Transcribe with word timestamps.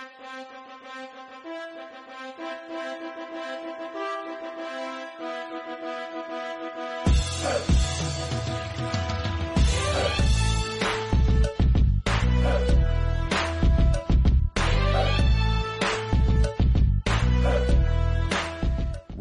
Thank 0.00 1.04
you. 1.04 1.09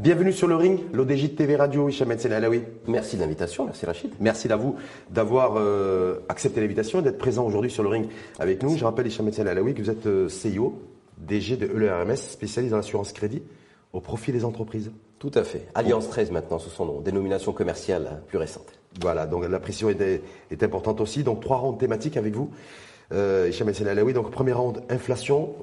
Bienvenue 0.02 0.32
sur 0.32 0.48
le 0.48 0.56
ring, 0.56 0.80
l'ODJ 0.94 1.24
de 1.24 1.28
TV 1.36 1.58
Radio, 1.58 1.90
Hicham 1.90 2.10
El 2.10 2.32
Alaoui. 2.32 2.62
Merci 2.88 3.18
de 3.18 3.22
l'invitation, 3.22 3.66
merci 3.66 3.86
Rachid. 3.86 4.12
Merci 4.22 4.50
à 4.50 4.56
vous 4.56 4.78
d'avoir 5.10 5.56
euh, 5.58 6.22
accepté 6.30 6.62
l'invitation 6.62 7.00
et 7.00 7.02
d'être 7.02 7.18
présent 7.18 7.46
aujourd'hui 7.46 7.70
sur 7.70 7.84
le 7.84 7.90
ring 7.90 8.06
avec 8.40 8.64
nous. 8.64 8.78
Je 8.78 8.86
rappelle, 8.86 9.08
Hicham 9.08 9.28
El 9.28 9.48
Alaoui, 9.50 9.74
que 9.74 9.82
vous 9.82 9.90
êtes 9.90 10.08
euh, 10.08 10.30
CIO, 10.30 10.82
DG 11.18 11.58
de 11.58 11.66
ELRMS, 11.66 12.16
spécialiste 12.16 12.71
dans 12.71 12.78
l'assurance 12.78 13.12
crédit 13.12 13.43
au 13.92 14.00
profit 14.00 14.32
des 14.32 14.46
entreprises. 14.46 14.90
Tout 15.20 15.32
à 15.34 15.43
fait. 15.43 15.68
Alliance 15.76 16.07
13 16.07 16.32
maintenant, 16.32 16.60
sous 16.60 16.70
son 16.70 16.86
nom, 16.86 17.02
dénomination 17.02 17.52
commerciale 17.52 18.21
plus 18.28 18.38
récente. 18.38 18.71
Voilà, 19.02 19.28
donc 19.28 19.50
la 19.50 19.60
pression 19.60 19.90
est, 19.90 20.21
est 20.50 20.64
importante 20.64 21.02
aussi. 21.02 21.24
Donc 21.24 21.42
trois 21.42 21.57
rondes 21.57 21.78
thématiques 21.78 22.16
avec 22.16 22.34
vous. 22.34 22.52
Euh, 23.12 23.50
Hicham 23.50 23.70
Alaoui, 23.86 24.14
donc 24.14 24.32
première 24.32 24.62
ronde, 24.62 24.82
inflation, 24.90 25.56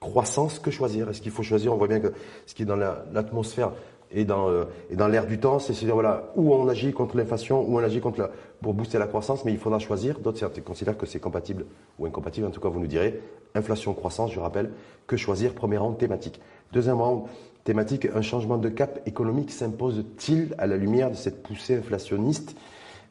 croissance, 0.00 0.58
que 0.58 0.70
choisir 0.70 1.10
Est-ce 1.10 1.20
qu'il 1.20 1.30
faut 1.30 1.42
choisir? 1.42 1.72
On 1.72 1.76
voit 1.76 1.88
bien 1.88 2.00
que 2.00 2.12
ce 2.46 2.54
qui 2.54 2.62
est 2.62 2.66
dans 2.66 2.76
l'atmosphère 2.76 3.72
et 4.10 4.24
dans, 4.24 4.48
euh, 4.48 4.64
dans 4.92 5.06
l'air 5.06 5.26
du 5.26 5.38
temps, 5.38 5.58
c'est 5.58 5.72
dire 5.72 5.94
voilà, 5.94 6.32
où 6.34 6.52
on 6.52 6.66
agit 6.68 6.92
contre 6.92 7.16
l'inflation, 7.16 7.62
où 7.62 7.78
on 7.78 7.82
agit 7.82 8.00
contre 8.00 8.30
pour 8.60 8.74
booster 8.74 8.98
la 8.98 9.06
croissance, 9.06 9.44
mais 9.44 9.52
il 9.52 9.58
faudra 9.58 9.78
choisir. 9.78 10.18
D'autres 10.18 10.48
considèrent 10.64 10.98
que 10.98 11.06
c'est 11.06 11.20
compatible 11.20 11.66
ou 11.98 12.06
incompatible, 12.06 12.46
en 12.46 12.50
tout 12.50 12.60
cas 12.60 12.68
vous 12.68 12.80
nous 12.80 12.88
direz. 12.88 13.20
Inflation, 13.54 13.94
croissance, 13.94 14.32
je 14.32 14.40
rappelle, 14.40 14.72
que 15.06 15.16
choisir 15.16 15.54
Premier 15.54 15.76
round 15.76 15.96
thématique. 15.96 16.40
Deuxième 16.72 17.00
round 17.00 17.24
thématique, 17.62 18.06
un 18.06 18.22
changement 18.22 18.58
de 18.58 18.68
cap 18.68 19.00
économique 19.06 19.52
s'impose-t-il 19.52 20.54
à 20.58 20.66
la 20.66 20.76
lumière 20.76 21.10
de 21.10 21.16
cette 21.16 21.42
poussée 21.42 21.76
inflationniste 21.76 22.56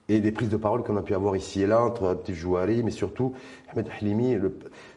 et 0.09 0.19
des 0.19 0.31
prises 0.31 0.49
de 0.49 0.57
parole 0.57 0.83
qu'on 0.83 0.97
a 0.97 1.03
pu 1.03 1.13
avoir 1.13 1.35
ici 1.35 1.61
et 1.61 1.67
là 1.67 1.81
entre 1.81 2.07
Abdel 2.07 2.35
Jouari, 2.35 2.83
mais 2.83 2.91
surtout 2.91 3.33
Ahmed 3.71 3.87
Halimi 4.01 4.35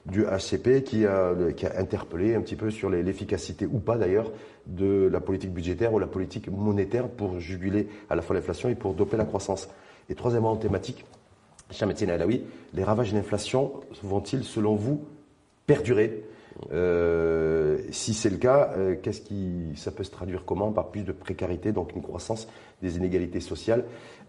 du 0.06 0.24
HCP 0.24 0.82
qui 0.82 1.06
a, 1.06 1.32
qui 1.56 1.66
a 1.66 1.78
interpellé 1.78 2.34
un 2.34 2.40
petit 2.40 2.56
peu 2.56 2.70
sur 2.70 2.90
l'efficacité 2.90 3.66
ou 3.66 3.78
pas 3.78 3.96
d'ailleurs 3.96 4.32
de 4.66 5.08
la 5.10 5.20
politique 5.20 5.52
budgétaire 5.52 5.92
ou 5.92 5.98
la 5.98 6.06
politique 6.06 6.48
monétaire 6.48 7.08
pour 7.08 7.38
juguler 7.38 7.88
à 8.10 8.16
la 8.16 8.22
fois 8.22 8.34
l'inflation 8.34 8.68
et 8.68 8.74
pour 8.74 8.94
doper 8.94 9.16
la 9.16 9.24
croissance. 9.24 9.68
Et 10.08 10.14
troisièmement, 10.14 10.56
thématique, 10.56 11.04
Chametine 11.70 12.10
Alaoui, 12.10 12.44
les 12.74 12.84
ravages 12.84 13.12
de 13.12 13.16
l'inflation 13.16 13.72
vont-ils, 14.02 14.44
selon 14.44 14.74
vous, 14.74 15.04
perdurer? 15.66 16.24
Euh, 16.72 17.78
si 17.90 18.14
c'est 18.14 18.30
le 18.30 18.36
cas, 18.36 18.72
euh, 18.76 18.96
qu'est-ce 19.02 19.22
qui, 19.22 19.72
ça 19.76 19.90
peut 19.90 20.04
se 20.04 20.10
traduire 20.10 20.44
comment 20.44 20.70
Par 20.70 20.90
plus 20.90 21.02
de 21.02 21.12
précarité, 21.12 21.72
donc 21.72 21.94
une 21.94 22.02
croissance 22.02 22.46
des 22.82 22.96
inégalités 22.96 23.40
sociales? 23.40 23.84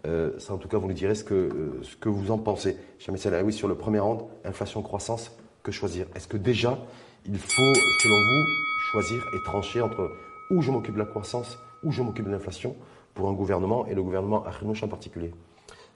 Euh, 0.06 0.32
ça, 0.38 0.54
en 0.54 0.58
tout 0.58 0.68
cas, 0.68 0.78
vous 0.78 0.88
nous 0.88 0.94
direz 0.94 1.14
ce 1.14 1.24
que, 1.24 1.78
ce 1.82 1.96
que 1.96 2.08
vous 2.08 2.30
en 2.30 2.38
pensez. 2.38 2.76
Chamet 2.98 3.18
oui, 3.42 3.52
sur 3.52 3.68
le 3.68 3.74
premier 3.74 3.98
rang, 3.98 4.30
inflation, 4.44 4.82
croissance, 4.82 5.36
que 5.64 5.72
choisir 5.72 6.06
Est-ce 6.14 6.28
que 6.28 6.36
déjà, 6.36 6.78
il 7.26 7.38
faut, 7.38 7.74
selon 8.02 8.16
vous, 8.16 8.44
choisir 8.92 9.24
et 9.34 9.42
trancher 9.44 9.80
entre 9.80 10.12
où 10.50 10.62
je 10.62 10.70
m'occupe 10.70 10.94
de 10.94 11.00
la 11.00 11.06
croissance, 11.06 11.58
où 11.82 11.90
je 11.90 12.02
m'occupe 12.02 12.26
de 12.26 12.30
l'inflation 12.30 12.76
pour 13.14 13.28
un 13.28 13.32
gouvernement 13.32 13.86
et 13.86 13.94
le 13.94 14.02
gouvernement 14.02 14.44
Arnouch 14.44 14.82
en 14.82 14.88
particulier? 14.88 15.32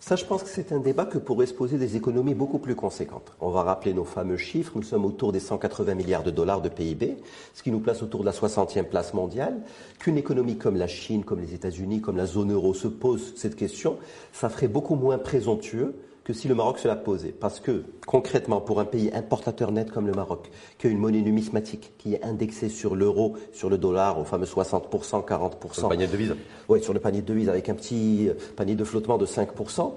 Ça, 0.00 0.14
je 0.14 0.24
pense 0.24 0.44
que 0.44 0.48
c'est 0.48 0.72
un 0.72 0.78
débat 0.78 1.04
que 1.04 1.18
pourrait 1.18 1.46
se 1.46 1.52
poser 1.52 1.76
des 1.76 1.96
économies 1.96 2.34
beaucoup 2.34 2.60
plus 2.60 2.76
conséquentes. 2.76 3.32
On 3.40 3.50
va 3.50 3.64
rappeler 3.64 3.92
nos 3.92 4.04
fameux 4.04 4.36
chiffres. 4.36 4.72
Nous 4.76 4.84
sommes 4.84 5.04
autour 5.04 5.32
des 5.32 5.40
180 5.40 5.94
milliards 5.96 6.22
de 6.22 6.30
dollars 6.30 6.62
de 6.62 6.68
PIB, 6.68 7.16
ce 7.52 7.62
qui 7.64 7.72
nous 7.72 7.80
place 7.80 8.02
autour 8.02 8.20
de 8.20 8.26
la 8.26 8.32
60e 8.32 8.84
place 8.84 9.12
mondiale. 9.12 9.60
Qu'une 9.98 10.16
économie 10.16 10.56
comme 10.56 10.76
la 10.76 10.86
Chine, 10.86 11.24
comme 11.24 11.40
les 11.40 11.52
États-Unis, 11.52 12.00
comme 12.00 12.16
la 12.16 12.26
zone 12.26 12.52
euro 12.52 12.74
se 12.74 12.86
pose 12.86 13.34
cette 13.36 13.56
question, 13.56 13.98
ça 14.32 14.48
ferait 14.48 14.68
beaucoup 14.68 14.94
moins 14.94 15.18
présomptueux 15.18 15.96
que 16.28 16.34
si 16.34 16.46
le 16.46 16.54
Maroc 16.54 16.78
se 16.78 16.86
l'a 16.86 16.94
posé. 16.94 17.32
Parce 17.32 17.58
que, 17.58 17.84
concrètement, 18.06 18.60
pour 18.60 18.80
un 18.80 18.84
pays 18.84 19.10
importateur 19.14 19.72
net 19.72 19.90
comme 19.90 20.06
le 20.06 20.12
Maroc, 20.12 20.50
qui 20.76 20.86
a 20.86 20.90
une 20.90 20.98
monnaie 20.98 21.22
numismatique 21.22 21.94
qui 21.96 22.12
est 22.12 22.22
indexée 22.22 22.68
sur 22.68 22.96
l'euro, 22.96 23.38
sur 23.54 23.70
le 23.70 23.78
dollar, 23.78 24.18
au 24.20 24.24
fameux 24.24 24.44
60%, 24.44 25.26
40%. 25.26 25.72
Sur 25.72 25.84
le 25.84 25.88
panier 25.88 26.06
de 26.06 26.12
devises 26.12 26.36
Oui, 26.68 26.82
sur 26.82 26.92
le 26.92 27.00
panier 27.00 27.22
de 27.22 27.26
devises, 27.26 27.48
avec 27.48 27.70
un 27.70 27.74
petit 27.74 28.28
panier 28.56 28.74
de 28.74 28.84
flottement 28.84 29.16
de 29.16 29.24
5%. 29.24 29.90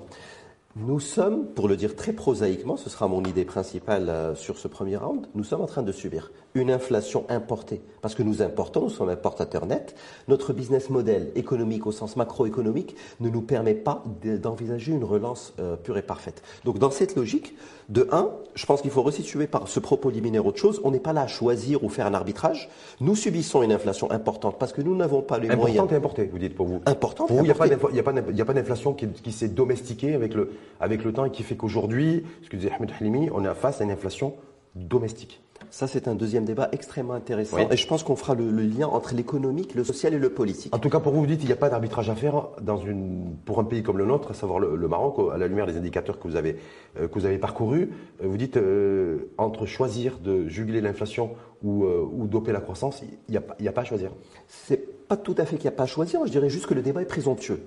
Nous 0.77 1.01
sommes, 1.01 1.47
pour 1.47 1.67
le 1.67 1.75
dire 1.75 1.97
très 1.97 2.13
prosaïquement, 2.13 2.77
ce 2.77 2.89
sera 2.89 3.09
mon 3.09 3.21
idée 3.25 3.43
principale 3.43 4.07
euh, 4.07 4.35
sur 4.35 4.57
ce 4.57 4.69
premier 4.69 4.95
round, 4.95 5.27
nous 5.35 5.43
sommes 5.43 5.59
en 5.59 5.65
train 5.65 5.83
de 5.83 5.91
subir 5.91 6.31
une 6.53 6.71
inflation 6.71 7.25
importée. 7.27 7.81
Parce 8.01 8.15
que 8.15 8.23
nous 8.23 8.41
importons, 8.41 8.83
nous 8.83 8.89
sommes 8.89 9.09
importateurs 9.09 9.65
nets. 9.65 9.93
Notre 10.29 10.53
business 10.53 10.89
model 10.89 11.31
économique 11.35 11.87
au 11.87 11.91
sens 11.91 12.15
macroéconomique 12.15 12.95
ne 13.19 13.29
nous 13.29 13.41
permet 13.41 13.73
pas 13.73 14.03
d'envisager 14.41 14.93
une 14.93 15.03
relance 15.03 15.53
euh, 15.59 15.75
pure 15.75 15.97
et 15.97 16.01
parfaite. 16.01 16.41
Donc 16.63 16.79
dans 16.79 16.89
cette 16.89 17.17
logique, 17.17 17.53
de 17.89 18.07
un, 18.11 18.29
je 18.55 18.65
pense 18.65 18.81
qu'il 18.81 18.91
faut 18.91 19.01
resituer 19.01 19.47
par 19.47 19.67
ce 19.67 19.81
propos 19.81 20.09
liminaire 20.09 20.45
autre 20.45 20.59
chose. 20.59 20.79
On 20.85 20.91
n'est 20.91 20.99
pas 20.99 21.11
là 21.11 21.23
à 21.23 21.27
choisir 21.27 21.83
ou 21.83 21.89
faire 21.89 22.05
un 22.05 22.13
arbitrage. 22.13 22.69
Nous 23.01 23.15
subissons 23.15 23.61
une 23.61 23.73
inflation 23.73 24.09
importante 24.09 24.57
parce 24.57 24.71
que 24.71 24.81
nous 24.81 24.95
n'avons 24.95 25.21
pas 25.21 25.37
les 25.37 25.47
moyens. 25.47 25.69
Importante 25.69 25.91
et 25.91 25.95
importée, 25.95 26.29
vous 26.31 26.39
dites 26.39 26.55
pour 26.55 26.67
vous. 26.67 26.81
Importante. 26.85 27.27
Pour 27.27 27.37
vous, 27.37 27.43
il 27.43 27.53
n'y 27.93 28.41
a 28.41 28.45
pas 28.45 28.53
d'inflation 28.53 28.93
qui, 28.93 29.09
qui 29.09 29.33
s'est 29.33 29.49
domestiquée 29.49 30.15
avec 30.15 30.33
le, 30.33 30.51
avec 30.79 31.03
le 31.03 31.13
temps 31.13 31.25
et 31.25 31.31
qui 31.31 31.43
fait 31.43 31.55
qu'aujourd'hui, 31.55 32.23
ce 32.43 32.49
que 32.49 32.57
disait 32.57 32.71
Ahmed 32.71 32.91
Halimi, 32.99 33.29
on 33.33 33.45
est 33.45 33.53
face 33.53 33.81
à 33.81 33.83
une 33.83 33.91
inflation 33.91 34.35
domestique. 34.75 35.41
Ça, 35.69 35.87
c'est 35.87 36.07
un 36.07 36.15
deuxième 36.15 36.43
débat 36.43 36.69
extrêmement 36.71 37.13
intéressant. 37.13 37.57
Et 37.57 37.77
je 37.77 37.87
pense 37.87 38.03
qu'on 38.03 38.15
fera 38.15 38.35
le, 38.35 38.49
lien 38.49 38.87
entre 38.87 39.13
l'économique, 39.13 39.75
le 39.75 39.83
social 39.83 40.13
et 40.13 40.19
le 40.19 40.29
politique. 40.29 40.75
En 40.75 40.79
tout 40.79 40.89
cas, 40.89 40.99
pour 40.99 41.13
vous, 41.13 41.21
vous 41.21 41.27
dites 41.27 41.39
qu'il 41.39 41.47
n'y 41.47 41.53
a 41.53 41.57
pas 41.57 41.69
d'arbitrage 41.69 42.09
à 42.09 42.15
faire 42.15 42.47
dans 42.61 42.77
une, 42.77 43.35
pour 43.45 43.59
un 43.59 43.63
pays 43.63 43.83
comme 43.83 43.97
le 43.97 44.05
nôtre, 44.05 44.31
à 44.31 44.33
savoir 44.33 44.59
le, 44.59 44.87
Maroc, 44.87 45.31
à 45.33 45.37
la 45.37 45.47
lumière 45.47 45.67
des 45.67 45.77
indicateurs 45.77 46.19
que 46.19 46.27
vous 46.27 46.35
avez, 46.35 46.57
euh, 46.99 47.07
que 47.07 47.13
vous 47.13 47.25
avez 47.25 47.37
parcourus. 47.37 47.89
Euh, 48.21 48.27
vous 48.27 48.37
dites, 48.37 48.57
euh, 48.57 49.31
entre 49.37 49.65
choisir 49.65 50.17
de 50.19 50.47
juguler 50.47 50.81
l'inflation 50.81 51.31
ou, 51.63 51.85
ou, 51.85 52.25
doper 52.25 52.51
la 52.51 52.59
croissance, 52.59 53.03
il 53.03 53.31
n'y 53.31 53.37
a, 53.37 53.69
a, 53.69 53.71
pas 53.71 53.81
à 53.81 53.85
choisir. 53.85 54.11
C'est 54.47 55.07
pas 55.07 55.15
tout 55.15 55.35
à 55.37 55.45
fait 55.45 55.57
qu'il 55.57 55.69
n'y 55.69 55.73
a 55.73 55.77
pas 55.77 55.83
à 55.83 55.87
choisir. 55.87 56.25
Je 56.25 56.31
dirais 56.31 56.49
juste 56.49 56.65
que 56.65 56.73
le 56.73 56.81
débat 56.81 57.03
est 57.03 57.05
présomptueux. 57.05 57.61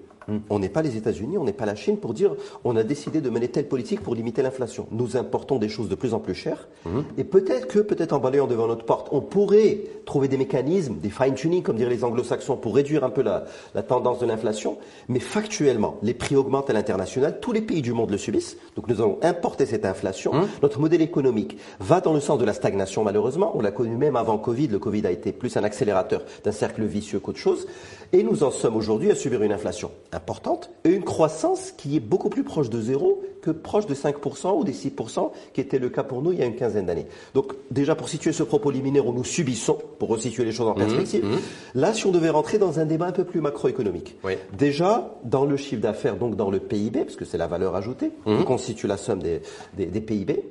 On 0.50 0.58
n'est 0.58 0.68
pas 0.68 0.82
les 0.82 0.96
États-Unis, 0.96 1.38
on 1.38 1.44
n'est 1.44 1.52
pas 1.52 1.66
la 1.66 1.74
Chine 1.74 1.98
pour 1.98 2.14
dire 2.14 2.34
on 2.64 2.76
a 2.76 2.82
décidé 2.82 3.20
de 3.20 3.30
mener 3.30 3.48
telle 3.48 3.68
politique 3.68 4.00
pour 4.00 4.14
limiter 4.14 4.42
l'inflation. 4.42 4.86
Nous 4.90 5.16
importons 5.16 5.58
des 5.58 5.68
choses 5.68 5.88
de 5.88 5.94
plus 5.94 6.14
en 6.14 6.18
plus 6.18 6.34
chères 6.34 6.68
mhm. 6.86 7.04
et 7.18 7.24
peut-être 7.24 7.66
que, 7.66 7.78
peut-être 7.78 8.12
en 8.12 8.18
balayant 8.18 8.46
devant 8.46 8.66
notre 8.66 8.84
porte, 8.84 9.08
on 9.12 9.20
pourrait 9.20 9.80
trouver 10.06 10.28
des 10.28 10.36
mécanismes, 10.36 10.96
des 10.96 11.10
fine-tuning, 11.10 11.62
comme 11.62 11.76
diraient 11.76 11.90
les 11.90 12.04
anglo-saxons, 12.04 12.56
pour 12.56 12.74
réduire 12.74 13.04
un 13.04 13.10
peu 13.10 13.22
la, 13.22 13.44
tendance 13.82 14.18
de 14.18 14.26
l'inflation. 14.26 14.78
Mais 15.08 15.18
factuellement, 15.18 15.96
les 16.02 16.14
prix 16.14 16.36
augmentent 16.36 16.70
à 16.70 16.72
l'international, 16.72 17.40
tous 17.40 17.52
les 17.52 17.62
pays 17.62 17.82
du 17.82 17.92
monde 17.92 18.10
le 18.10 18.18
subissent. 18.18 18.56
Donc 18.76 18.88
nous 18.88 19.00
allons 19.00 19.18
importer 19.22 19.66
cette 19.66 19.84
inflation. 19.84 20.32
Mhm. 20.32 20.48
Notre 20.62 20.80
modèle 20.80 21.02
économique 21.02 21.58
va 21.80 22.00
dans 22.00 22.12
le 22.12 22.20
sens 22.20 22.38
de 22.38 22.44
la 22.44 22.52
stagnation, 22.52 23.04
malheureusement. 23.04 23.52
On 23.54 23.60
l'a 23.60 23.70
connu 23.70 23.96
même 23.96 24.16
avant 24.16 24.38
Covid. 24.38 24.68
Le 24.68 24.78
Covid 24.78 25.06
a 25.06 25.10
été 25.10 25.32
plus 25.32 25.56
un 25.56 25.64
accélérateur 25.64 26.22
d'un 26.44 26.52
cercle 26.52 26.82
vicieux 26.84 27.20
qu'autre 27.20 27.38
chose. 27.38 27.66
Et 28.12 28.22
nous 28.22 28.44
en 28.44 28.50
sommes 28.50 28.76
aujourd'hui 28.76 29.10
à 29.10 29.14
subir 29.14 29.42
une 29.42 29.52
inflation 29.52 29.90
importante 30.14 30.70
et 30.84 30.90
une 30.90 31.04
croissance 31.04 31.72
qui 31.72 31.96
est 31.96 32.00
beaucoup 32.00 32.28
plus 32.28 32.44
proche 32.44 32.70
de 32.70 32.80
zéro 32.80 33.22
que 33.42 33.50
proche 33.50 33.86
de 33.86 33.94
5% 33.94 34.56
ou 34.58 34.64
des 34.64 34.72
6% 34.72 35.30
qui 35.52 35.60
était 35.60 35.78
le 35.78 35.90
cas 35.90 36.02
pour 36.02 36.22
nous 36.22 36.32
il 36.32 36.38
y 36.38 36.42
a 36.42 36.46
une 36.46 36.56
quinzaine 36.56 36.86
d'années. 36.86 37.06
Donc 37.34 37.54
déjà 37.70 37.94
pour 37.94 38.08
situer 38.08 38.32
ce 38.32 38.42
propos 38.42 38.70
liminaire 38.70 39.06
où 39.06 39.12
nous 39.12 39.24
subissons, 39.24 39.78
pour 39.98 40.08
resituer 40.08 40.44
les 40.44 40.52
choses 40.52 40.68
en 40.68 40.74
mmh, 40.74 40.78
perspective, 40.78 41.24
mmh. 41.24 41.38
là 41.74 41.92
si 41.92 42.06
on 42.06 42.10
devait 42.10 42.30
rentrer 42.30 42.58
dans 42.58 42.80
un 42.80 42.86
débat 42.86 43.06
un 43.06 43.12
peu 43.12 43.24
plus 43.24 43.40
macroéconomique, 43.40 44.16
déjà 44.56 45.14
dans 45.24 45.44
le 45.44 45.56
chiffre 45.56 45.82
d'affaires, 45.82 46.16
donc 46.16 46.36
dans 46.36 46.50
le 46.50 46.60
PIB, 46.60 47.04
parce 47.04 47.16
que 47.16 47.24
c'est 47.24 47.38
la 47.38 47.46
valeur 47.46 47.76
ajoutée 47.76 48.12
mmh. 48.24 48.38
qui 48.38 48.44
constitue 48.44 48.86
la 48.86 48.96
somme 48.96 49.22
des, 49.22 49.42
des, 49.76 50.00
PIB, 50.00 50.42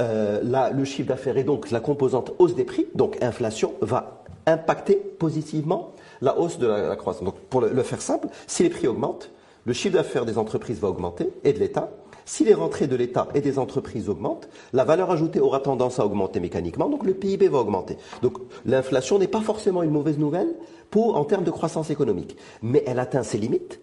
euh, 0.00 0.40
là, 0.42 0.70
le 0.70 0.84
chiffre 0.84 1.08
d'affaires 1.08 1.36
et 1.36 1.44
donc 1.44 1.70
la 1.70 1.80
composante 1.80 2.32
hausse 2.38 2.54
des 2.54 2.64
prix, 2.64 2.86
donc 2.94 3.22
inflation, 3.22 3.74
va 3.82 4.24
impacter 4.46 4.96
positivement 4.96 5.92
la 6.20 6.38
hausse 6.38 6.58
de 6.58 6.66
la, 6.66 6.96
croissance. 6.96 7.24
Donc, 7.24 7.38
pour 7.48 7.60
le, 7.60 7.82
faire 7.82 8.02
simple, 8.02 8.28
si 8.46 8.62
les 8.62 8.70
prix 8.70 8.86
augmentent, 8.86 9.30
le 9.64 9.72
chiffre 9.72 9.94
d'affaires 9.94 10.24
des 10.24 10.38
entreprises 10.38 10.80
va 10.80 10.88
augmenter 10.88 11.30
et 11.44 11.52
de 11.52 11.58
l'État. 11.58 11.90
Si 12.24 12.44
les 12.44 12.54
rentrées 12.54 12.86
de 12.86 12.96
l'État 12.96 13.28
et 13.34 13.40
des 13.40 13.58
entreprises 13.58 14.08
augmentent, 14.08 14.48
la 14.72 14.84
valeur 14.84 15.10
ajoutée 15.10 15.40
aura 15.40 15.60
tendance 15.60 15.98
à 15.98 16.06
augmenter 16.06 16.38
mécaniquement, 16.38 16.88
donc 16.88 17.04
le 17.04 17.14
PIB 17.14 17.48
va 17.48 17.58
augmenter. 17.58 17.96
Donc 18.22 18.38
l'inflation 18.64 19.18
n'est 19.18 19.26
pas 19.26 19.40
forcément 19.40 19.82
une 19.82 19.90
mauvaise 19.90 20.18
nouvelle 20.18 20.54
pour, 20.90 21.16
en 21.16 21.24
termes 21.24 21.44
de 21.44 21.50
croissance 21.50 21.90
économique, 21.90 22.36
mais 22.62 22.84
elle 22.86 22.98
atteint 22.98 23.22
ses 23.22 23.38
limites 23.38 23.80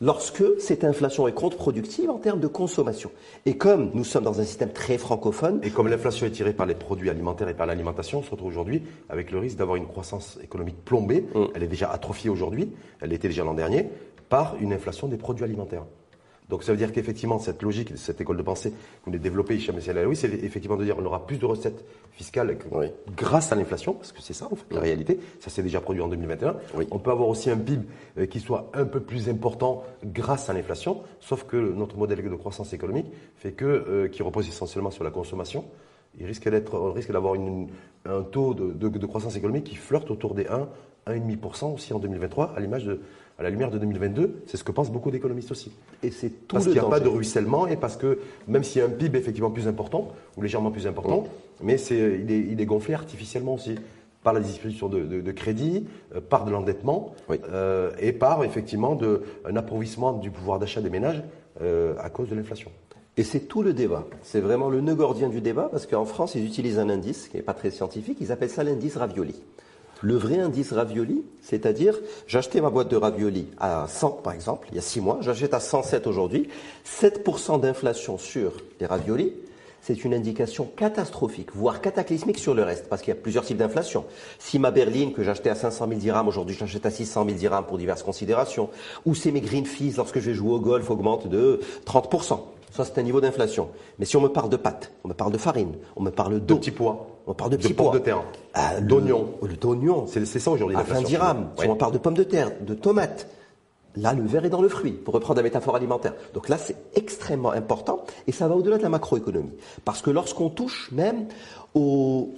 lorsque 0.00 0.42
cette 0.58 0.84
inflation 0.84 1.28
est 1.28 1.32
contre-productive 1.32 2.10
en 2.10 2.18
termes 2.18 2.40
de 2.40 2.46
consommation. 2.46 3.10
Et 3.46 3.56
comme 3.56 3.90
nous 3.94 4.04
sommes 4.04 4.24
dans 4.24 4.40
un 4.40 4.44
système 4.44 4.72
très 4.72 4.98
francophone... 4.98 5.60
Et 5.62 5.70
comme 5.70 5.88
l'inflation 5.88 6.26
est 6.26 6.30
tirée 6.30 6.52
par 6.52 6.66
les 6.66 6.74
produits 6.74 7.10
alimentaires 7.10 7.48
et 7.48 7.54
par 7.54 7.66
l'alimentation, 7.66 8.20
on 8.20 8.22
se 8.22 8.30
retrouve 8.30 8.48
aujourd'hui 8.48 8.82
avec 9.08 9.30
le 9.30 9.38
risque 9.38 9.56
d'avoir 9.56 9.76
une 9.76 9.86
croissance 9.86 10.38
économique 10.42 10.84
plombée. 10.84 11.26
Mm. 11.34 11.44
Elle 11.54 11.62
est 11.62 11.68
déjà 11.68 11.90
atrophiée 11.90 12.30
aujourd'hui, 12.30 12.72
elle 13.00 13.10
l'était 13.10 13.28
déjà 13.28 13.44
l'an 13.44 13.54
dernier, 13.54 13.90
par 14.28 14.56
une 14.60 14.72
inflation 14.72 15.08
des 15.08 15.16
produits 15.16 15.44
alimentaires. 15.44 15.84
Donc 16.50 16.64
ça 16.64 16.72
veut 16.72 16.78
dire 16.78 16.92
qu'effectivement, 16.92 17.38
cette 17.38 17.62
logique, 17.62 17.92
cette 17.96 18.20
école 18.20 18.36
de 18.36 18.42
pensée 18.42 18.70
que 18.70 18.76
vous 19.06 19.10
avez 19.10 19.18
développée, 19.20 19.54
Hicham 19.54 19.76
oui, 20.06 20.16
c'est 20.16 20.28
effectivement 20.28 20.76
de 20.76 20.84
dire 20.84 20.96
qu'on 20.96 21.04
aura 21.04 21.24
plus 21.24 21.38
de 21.38 21.46
recettes 21.46 21.84
fiscales 22.12 22.58
grâce 23.16 23.52
à 23.52 23.54
l'inflation, 23.54 23.94
parce 23.94 24.12
que 24.12 24.20
c'est 24.20 24.34
ça 24.34 24.46
en 24.50 24.56
fait 24.56 24.74
la 24.74 24.80
réalité. 24.80 25.20
Ça 25.38 25.48
s'est 25.48 25.62
déjà 25.62 25.80
produit 25.80 26.02
en 26.02 26.08
2021. 26.08 26.56
On 26.90 26.98
peut 26.98 27.12
avoir 27.12 27.28
aussi 27.28 27.50
un 27.50 27.56
PIB 27.56 27.86
euh, 28.18 28.26
qui 28.26 28.40
soit 28.40 28.70
un 28.74 28.84
peu 28.84 29.00
plus 29.00 29.28
important 29.28 29.84
grâce 30.04 30.50
à 30.50 30.52
l'inflation, 30.52 31.02
sauf 31.20 31.44
que 31.44 31.56
notre 31.56 31.96
modèle 31.96 32.22
de 32.22 32.34
croissance 32.34 32.72
économique 32.72 33.06
fait 33.36 33.52
que, 33.52 33.64
euh, 33.64 34.08
qui 34.08 34.22
repose 34.22 34.48
essentiellement 34.48 34.90
sur 34.90 35.04
la 35.04 35.10
consommation, 35.10 35.64
il 36.18 36.26
risque 36.26 36.48
d'être, 36.48 36.74
on 36.74 36.92
risque 36.92 37.12
d'avoir 37.12 37.34
un 37.34 38.22
taux 38.22 38.54
de, 38.54 38.88
de, 38.88 39.06
croissance 39.06 39.36
économique 39.36 39.64
qui 39.64 39.76
flirte 39.76 40.10
autour 40.10 40.34
des 40.34 40.46
1, 40.48 40.68
1,5% 41.06 41.74
aussi 41.74 41.94
en 41.94 42.00
2023, 42.00 42.54
à 42.56 42.60
l'image 42.60 42.84
de 42.84 43.00
à 43.40 43.42
la 43.42 43.48
lumière 43.50 43.70
de 43.70 43.78
2022. 43.78 44.42
C'est 44.46 44.58
ce 44.58 44.64
que 44.64 44.70
pensent 44.70 44.92
beaucoup 44.92 45.10
d'économistes 45.10 45.50
aussi. 45.50 45.72
Et 46.02 46.10
c'est 46.10 46.28
tout 46.28 46.56
Parce 46.56 46.66
qu'il 46.66 46.74
n'y 46.74 46.78
a 46.78 46.84
pas 46.84 47.00
de 47.00 47.08
ruissellement 47.08 47.66
et 47.66 47.76
parce 47.76 47.96
que 47.96 48.18
même 48.46 48.62
s'il 48.62 48.80
y 48.80 48.84
a 48.84 48.86
un 48.86 48.90
PIB 48.90 49.18
effectivement 49.18 49.50
plus 49.50 49.66
important, 49.66 50.08
ou 50.36 50.42
légèrement 50.42 50.70
plus 50.70 50.86
important, 50.86 51.24
mais 51.62 51.78
c'est, 51.78 52.20
il, 52.20 52.30
est, 52.30 52.38
il 52.38 52.60
est 52.60 52.66
gonflé 52.66 52.92
artificiellement 52.92 53.54
aussi 53.54 53.76
par 54.22 54.34
la 54.34 54.40
distribution 54.40 54.90
de, 54.90 55.32
crédit, 55.32 55.86
euh, 56.14 56.20
par 56.20 56.44
de 56.44 56.50
l'endettement 56.50 57.14
euh, 57.30 57.90
et 57.98 58.12
par 58.12 58.44
effectivement 58.44 58.94
de, 58.94 59.22
un 59.46 59.56
appauvrissement 59.56 60.12
du 60.12 60.30
pouvoir 60.30 60.58
d'achat 60.58 60.82
des 60.82 60.90
ménages 60.90 61.22
euh, 61.62 61.94
à 61.98 62.10
cause 62.10 62.28
de 62.28 62.34
l'inflation. 62.34 62.70
Et 63.16 63.24
c'est 63.24 63.40
tout 63.40 63.62
le 63.62 63.72
débat. 63.72 64.06
C'est 64.20 64.40
vraiment 64.40 64.68
le 64.68 64.82
nœud 64.82 64.94
gordien 64.94 65.30
du 65.30 65.40
débat 65.40 65.68
parce 65.70 65.86
qu'en 65.86 66.04
France, 66.04 66.34
ils 66.34 66.44
utilisent 66.44 66.78
un 66.78 66.90
indice 66.90 67.28
qui 67.28 67.38
n'est 67.38 67.42
pas 67.42 67.54
très 67.54 67.70
scientifique. 67.70 68.18
Ils 68.20 68.32
appellent 68.32 68.50
ça 68.50 68.64
l'indice 68.64 68.98
ravioli. 68.98 69.34
Le 70.02 70.16
vrai 70.16 70.38
indice 70.38 70.72
ravioli, 70.72 71.22
c'est-à-dire, 71.42 71.98
j'achetais 72.26 72.60
ma 72.60 72.70
boîte 72.70 72.88
de 72.88 72.96
ravioli 72.96 73.48
à 73.58 73.86
100 73.86 74.10
par 74.22 74.32
exemple, 74.32 74.68
il 74.70 74.76
y 74.76 74.78
a 74.78 74.82
6 74.82 75.00
mois, 75.00 75.18
j'achète 75.20 75.52
à 75.52 75.60
107 75.60 76.06
aujourd'hui, 76.06 76.48
7% 76.86 77.60
d'inflation 77.60 78.16
sur 78.16 78.52
les 78.80 78.86
raviolis, 78.86 79.34
c'est 79.82 80.04
une 80.04 80.14
indication 80.14 80.70
catastrophique, 80.76 81.54
voire 81.54 81.80
cataclysmique 81.80 82.38
sur 82.38 82.54
le 82.54 82.62
reste, 82.62 82.88
parce 82.88 83.02
qu'il 83.02 83.14
y 83.14 83.16
a 83.16 83.20
plusieurs 83.20 83.44
types 83.44 83.56
d'inflation. 83.56 84.04
Si 84.38 84.58
ma 84.58 84.70
berline 84.70 85.12
que 85.12 85.22
j'achetais 85.22 85.50
à 85.50 85.54
500 85.54 85.88
000 85.88 86.00
dirhams, 86.00 86.28
aujourd'hui 86.28 86.56
j'achète 86.58 86.86
à 86.86 86.90
600 86.90 87.24
000 87.26 87.36
dirhams 87.38 87.66
pour 87.66 87.78
diverses 87.78 88.02
considérations, 88.02 88.70
ou 89.04 89.14
c'est 89.14 89.32
mes 89.32 89.40
green 89.40 89.66
fees 89.66 89.94
lorsque 89.96 90.18
je 90.18 90.30
vais 90.30 90.34
jouer 90.34 90.52
au 90.52 90.60
golf 90.60 90.90
augmente 90.90 91.28
de 91.28 91.60
30%. 91.86 92.40
Ça, 92.70 92.84
c'est 92.84 92.98
un 92.98 93.02
niveau 93.02 93.20
d'inflation. 93.20 93.68
Mais 93.98 94.04
si 94.04 94.16
on 94.16 94.20
me 94.20 94.28
parle 94.28 94.48
de 94.48 94.56
pâtes, 94.56 94.92
on 95.02 95.08
me 95.08 95.14
parle 95.14 95.32
de 95.32 95.38
farine, 95.38 95.74
on 95.96 96.02
me 96.02 96.10
parle 96.10 96.38
d'eau. 96.40 96.58
De. 96.58 96.70
On 97.30 97.34
parle 97.34 97.52
de 97.52 97.56
petits 97.58 97.74
pois. 97.74 97.92
de 97.92 98.00
terre. 98.00 98.24
Ah, 98.54 98.80
d'oignons. 98.80 99.34
D'oignons. 99.60 100.04
C'est 100.08 100.24
ça 100.26 100.50
aujourd'hui 100.50 100.76
À 100.76 100.82
20 100.82 101.02
dirhams. 101.02 101.50
Si 101.56 101.68
on 101.68 101.76
parle 101.76 101.92
de 101.92 101.98
pommes 101.98 102.16
de 102.16 102.24
terre, 102.24 102.50
de 102.60 102.74
tomates. 102.74 103.28
Là, 103.94 104.14
le 104.14 104.24
verre 104.24 104.44
est 104.44 104.50
dans 104.50 104.62
le 104.62 104.68
fruit, 104.68 104.92
pour 104.92 105.14
reprendre 105.14 105.36
la 105.38 105.44
métaphore 105.44 105.76
alimentaire. 105.76 106.14
Donc 106.34 106.48
là, 106.48 106.58
c'est 106.58 106.76
extrêmement 106.94 107.52
important 107.52 108.04
et 108.26 108.32
ça 108.32 108.48
va 108.48 108.56
au-delà 108.56 108.78
de 108.78 108.82
la 108.82 108.88
macroéconomie. 108.88 109.52
Parce 109.84 110.02
que 110.02 110.10
lorsqu'on 110.10 110.48
touche 110.48 110.90
même 110.92 111.26
au, 111.74 112.34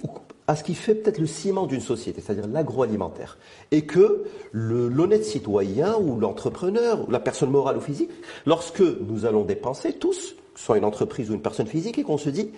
à 0.47 0.55
ce 0.55 0.63
qui 0.63 0.75
fait 0.75 0.93
peut-être 0.93 1.17
le 1.17 1.25
ciment 1.25 1.65
d'une 1.65 1.81
société, 1.81 2.21
c'est-à-dire 2.21 2.47
l'agroalimentaire, 2.47 3.37
et 3.71 3.85
que 3.85 4.25
l'honnête 4.51 5.25
citoyen 5.25 5.95
ou 5.97 6.19
l'entrepreneur 6.19 7.07
ou 7.07 7.11
la 7.11 7.19
personne 7.19 7.49
morale 7.49 7.77
ou 7.77 7.81
physique, 7.81 8.11
lorsque 8.45 8.81
nous 8.81 9.25
allons 9.25 9.43
dépenser 9.43 9.93
tous, 9.93 10.35
soit 10.55 10.77
une 10.77 10.85
entreprise 10.85 11.31
ou 11.31 11.33
une 11.33 11.41
personne 11.41 11.67
physique, 11.67 11.97
et 11.97 12.03
qu'on 12.03 12.17
se 12.19 12.29
dit 12.29 12.51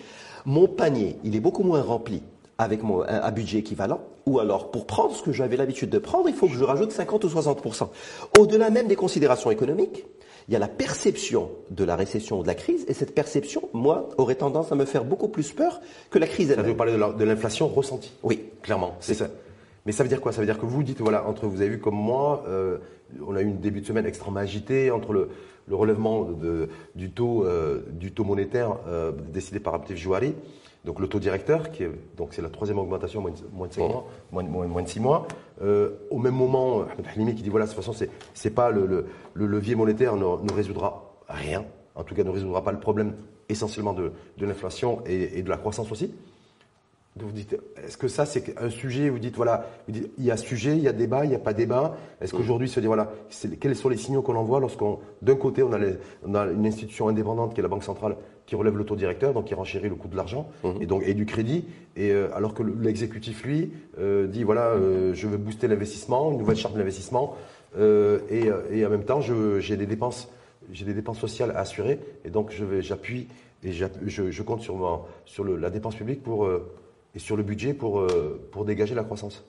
mon 0.46 0.68
panier, 0.68 1.16
il 1.24 1.36
est 1.36 1.40
beaucoup 1.40 1.64
moins 1.64 1.82
rempli 1.82 2.22
avec 2.56 2.82
mon, 2.82 3.02
un, 3.02 3.30
budget 3.32 3.58
équivalent, 3.58 4.00
ou 4.24 4.38
alors 4.38 4.70
pour 4.70 4.86
prendre 4.86 5.14
ce 5.14 5.22
que 5.22 5.32
j'avais 5.32 5.58
l'habitude 5.58 5.90
de 5.90 5.98
prendre, 5.98 6.28
il 6.28 6.34
faut 6.34 6.46
que 6.46 6.54
je 6.54 6.64
rajoute 6.64 6.90
50 6.90 7.24
ou 7.24 7.28
60% 7.28 7.88
Au-delà 8.38 8.70
même 8.70 8.86
des 8.86 8.96
considérations 8.96 9.50
économiques, 9.50 10.06
il 10.48 10.54
y 10.54 10.56
a 10.56 10.58
la 10.58 10.68
perception 10.68 11.50
de 11.70 11.84
la 11.84 11.96
récession 11.96 12.38
ou 12.38 12.42
de 12.42 12.46
la 12.46 12.54
crise, 12.54 12.86
et 12.88 12.94
cette 12.94 13.14
perception, 13.14 13.68
moi, 13.74 14.08
aurait 14.16 14.36
tendance 14.36 14.72
à 14.72 14.74
me 14.76 14.86
faire 14.86 15.04
beaucoup 15.04 15.28
plus 15.28 15.52
peur 15.52 15.80
que 16.10 16.18
la 16.18 16.26
crise 16.26 16.50
elle-même. 16.50 16.66
Vous 16.66 16.74
parlez 16.74 16.94
de 16.94 17.24
l'inflation 17.24 17.68
ressentie. 17.68 18.12
Oui. 18.22 18.44
Clairement, 18.62 18.94
c'est 19.00 19.14
ça. 19.14 19.26
Mais 19.84 19.92
ça 19.92 20.02
veut 20.02 20.08
dire 20.08 20.20
quoi? 20.20 20.32
Ça 20.32 20.40
veut 20.40 20.46
dire 20.46 20.58
que 20.58 20.66
vous 20.66 20.82
dites, 20.82 21.00
voilà, 21.00 21.26
entre 21.26 21.46
vous 21.46 21.60
avez 21.60 21.70
vu 21.70 21.78
comme 21.78 21.94
moi, 21.94 22.44
euh, 22.48 22.78
on 23.26 23.36
a 23.36 23.42
eu 23.42 23.46
une 23.46 23.60
début 23.60 23.80
de 23.80 23.86
semaine 23.86 24.06
extrêmement 24.06 24.40
agité 24.40 24.90
entre 24.90 25.12
le, 25.12 25.28
le 25.66 25.74
relèvement 25.74 26.24
de, 26.24 26.68
du, 26.94 27.10
taux, 27.10 27.44
euh, 27.44 27.82
du 27.90 28.12
taux 28.12 28.24
monétaire 28.24 28.76
euh, 28.86 29.12
décidé 29.32 29.60
par 29.60 29.74
Abdel 29.74 29.96
Jouari, 29.96 30.34
donc 30.84 31.00
le 31.00 31.08
taux 31.08 31.18
directeur, 31.18 31.70
qui 31.72 31.82
est, 31.82 31.90
donc 32.16 32.28
c'est 32.30 32.42
la 32.42 32.48
troisième 32.48 32.78
augmentation 32.78 33.20
moins 33.20 33.32
de, 33.32 33.36
moins 33.52 33.66
de, 33.66 33.72
6 33.72 33.80
mois, 33.80 34.06
moins, 34.30 34.42
moins, 34.44 34.82
de 34.82 34.88
six 34.88 35.00
mois. 35.00 35.26
Euh, 35.60 35.90
au 36.10 36.18
même 36.18 36.34
moment, 36.34 36.84
Halimi 37.12 37.34
qui 37.34 37.42
dit 37.42 37.48
voilà, 37.48 37.66
de 37.66 37.70
toute 37.70 37.78
façon, 37.78 37.92
c'est, 37.92 38.10
c'est 38.34 38.54
pas 38.54 38.70
le, 38.70 38.86
le, 38.86 39.06
le, 39.34 39.46
levier 39.46 39.74
monétaire 39.74 40.14
ne, 40.14 40.24
ne, 40.24 40.52
résoudra 40.52 41.16
rien, 41.28 41.64
en 41.96 42.04
tout 42.04 42.14
cas 42.14 42.22
ne 42.22 42.30
résoudra 42.30 42.62
pas 42.62 42.72
le 42.72 42.78
problème 42.78 43.14
essentiellement 43.48 43.94
de, 43.94 44.12
de 44.38 44.46
l'inflation 44.46 45.02
et, 45.06 45.38
et 45.38 45.42
de 45.42 45.48
la 45.48 45.56
croissance 45.56 45.90
aussi 45.90 46.14
vous 47.24 47.32
dites, 47.32 47.56
est-ce 47.82 47.96
que 47.96 48.08
ça 48.08 48.26
c'est 48.26 48.54
un 48.60 48.68
sujet 48.68 49.08
Vous 49.08 49.18
dites 49.18 49.36
voilà, 49.36 49.66
il 49.88 50.10
y 50.18 50.30
a 50.30 50.36
sujet, 50.36 50.76
il 50.76 50.82
y 50.82 50.88
a 50.88 50.92
débat, 50.92 51.24
il 51.24 51.30
n'y 51.30 51.34
a 51.34 51.38
pas 51.40 51.54
débat. 51.54 51.96
Est-ce 52.20 52.34
mm. 52.34 52.38
qu'aujourd'hui 52.38 52.68
se 52.68 52.78
dit 52.78 52.86
voilà, 52.86 53.10
quels 53.58 53.74
sont 53.74 53.88
les 53.88 53.96
signaux 53.96 54.20
qu'on 54.20 54.36
envoie 54.36 54.60
lorsqu'on, 54.60 54.98
d'un 55.22 55.36
côté, 55.36 55.62
on 55.62 55.72
a, 55.72 55.78
on 56.26 56.34
a, 56.34 56.46
une 56.46 56.66
institution 56.66 57.08
indépendante 57.08 57.54
qui 57.54 57.60
est 57.60 57.62
la 57.62 57.68
Banque 57.68 57.84
centrale 57.84 58.16
qui 58.44 58.54
relève 58.54 58.76
le 58.76 58.84
taux 58.84 58.96
directeur, 58.96 59.32
donc 59.32 59.46
qui 59.46 59.54
renchérit 59.54 59.88
le 59.88 59.96
coût 59.96 60.08
de 60.08 60.16
l'argent 60.16 60.48
mm-hmm. 60.62 60.82
et 60.82 60.86
donc 60.86 61.02
et 61.06 61.14
du 61.14 61.26
crédit, 61.26 61.64
et 61.96 62.12
euh, 62.12 62.28
alors 62.34 62.54
que 62.54 62.62
l'exécutif 62.62 63.42
lui 63.44 63.72
euh, 63.98 64.26
dit 64.26 64.44
voilà, 64.44 64.66
euh, 64.66 65.14
je 65.14 65.26
veux 65.26 65.38
booster 65.38 65.68
l'investissement, 65.68 66.30
une 66.32 66.38
nouvelle 66.38 66.56
charte 66.56 66.74
d'investissement, 66.74 67.36
et, 67.78 68.48
et, 68.70 68.86
en 68.86 68.88
même 68.88 69.04
temps 69.04 69.20
j'ai 69.20 69.76
des 69.76 69.84
dépenses, 69.84 70.30
j'ai 70.72 70.86
des 70.86 70.94
dépenses 70.94 71.18
sociales 71.18 71.50
à 71.50 71.58
assurer, 71.58 71.98
et 72.24 72.30
donc 72.30 72.50
je 72.50 72.64
vais, 72.64 72.80
j'appuie 72.80 73.28
et 73.62 73.72
je, 73.72 73.86
je, 74.06 74.42
compte 74.42 74.62
sur, 74.62 75.06
sur 75.26 75.44
le, 75.44 75.56
la 75.56 75.68
dépense 75.68 75.94
publique 75.94 76.22
pour 76.22 76.48
et 77.16 77.18
sur 77.18 77.36
le 77.36 77.42
budget 77.42 77.74
pour, 77.74 78.00
euh, 78.00 78.40
pour 78.52 78.64
dégager 78.64 78.94
la 78.94 79.02
croissance 79.02 79.42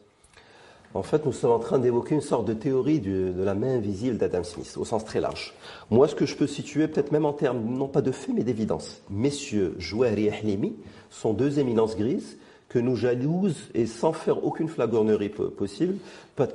en 0.94 1.04
fait, 1.04 1.26
nous 1.26 1.32
sommes 1.34 1.52
en 1.52 1.60
train 1.60 1.80
d'évoquer 1.80 2.16
une 2.16 2.22
sorte 2.22 2.48
de 2.48 2.54
théorie 2.54 3.00
de 3.00 3.34
la 3.38 3.54
main 3.54 3.76
invisible 3.76 4.18
d'Adam 4.18 4.44
Smith, 4.44 4.76
au 4.78 4.86
sens 4.86 5.06
très 5.06 5.20
large. 5.20 5.54
Moi, 5.92 6.08
ce 6.08 6.16
que 6.16 6.26
je 6.26 6.36
peux 6.36 6.48
situer, 6.48 6.88
peut-être 6.88 7.12
même 7.12 7.26
en 7.26 7.34
termes, 7.34 7.62
non 7.64 7.88
pas 7.88 8.02
de 8.02 8.12
fait, 8.12 8.32
mais 8.34 8.44
d'évidence. 8.44 9.02
Messieurs 9.10 9.76
Jouari 9.78 10.26
et 10.28 10.32
Hlimi 10.32 10.76
sont 11.10 11.34
deux 11.34 11.60
éminences 11.60 11.96
grises 11.96 12.38
que 12.70 12.80
nous 12.80 12.96
jalousent, 12.96 13.70
et 13.76 13.86
sans 13.86 14.12
faire 14.12 14.44
aucune 14.44 14.68
flagornerie 14.68 15.30
possible, 15.30 15.96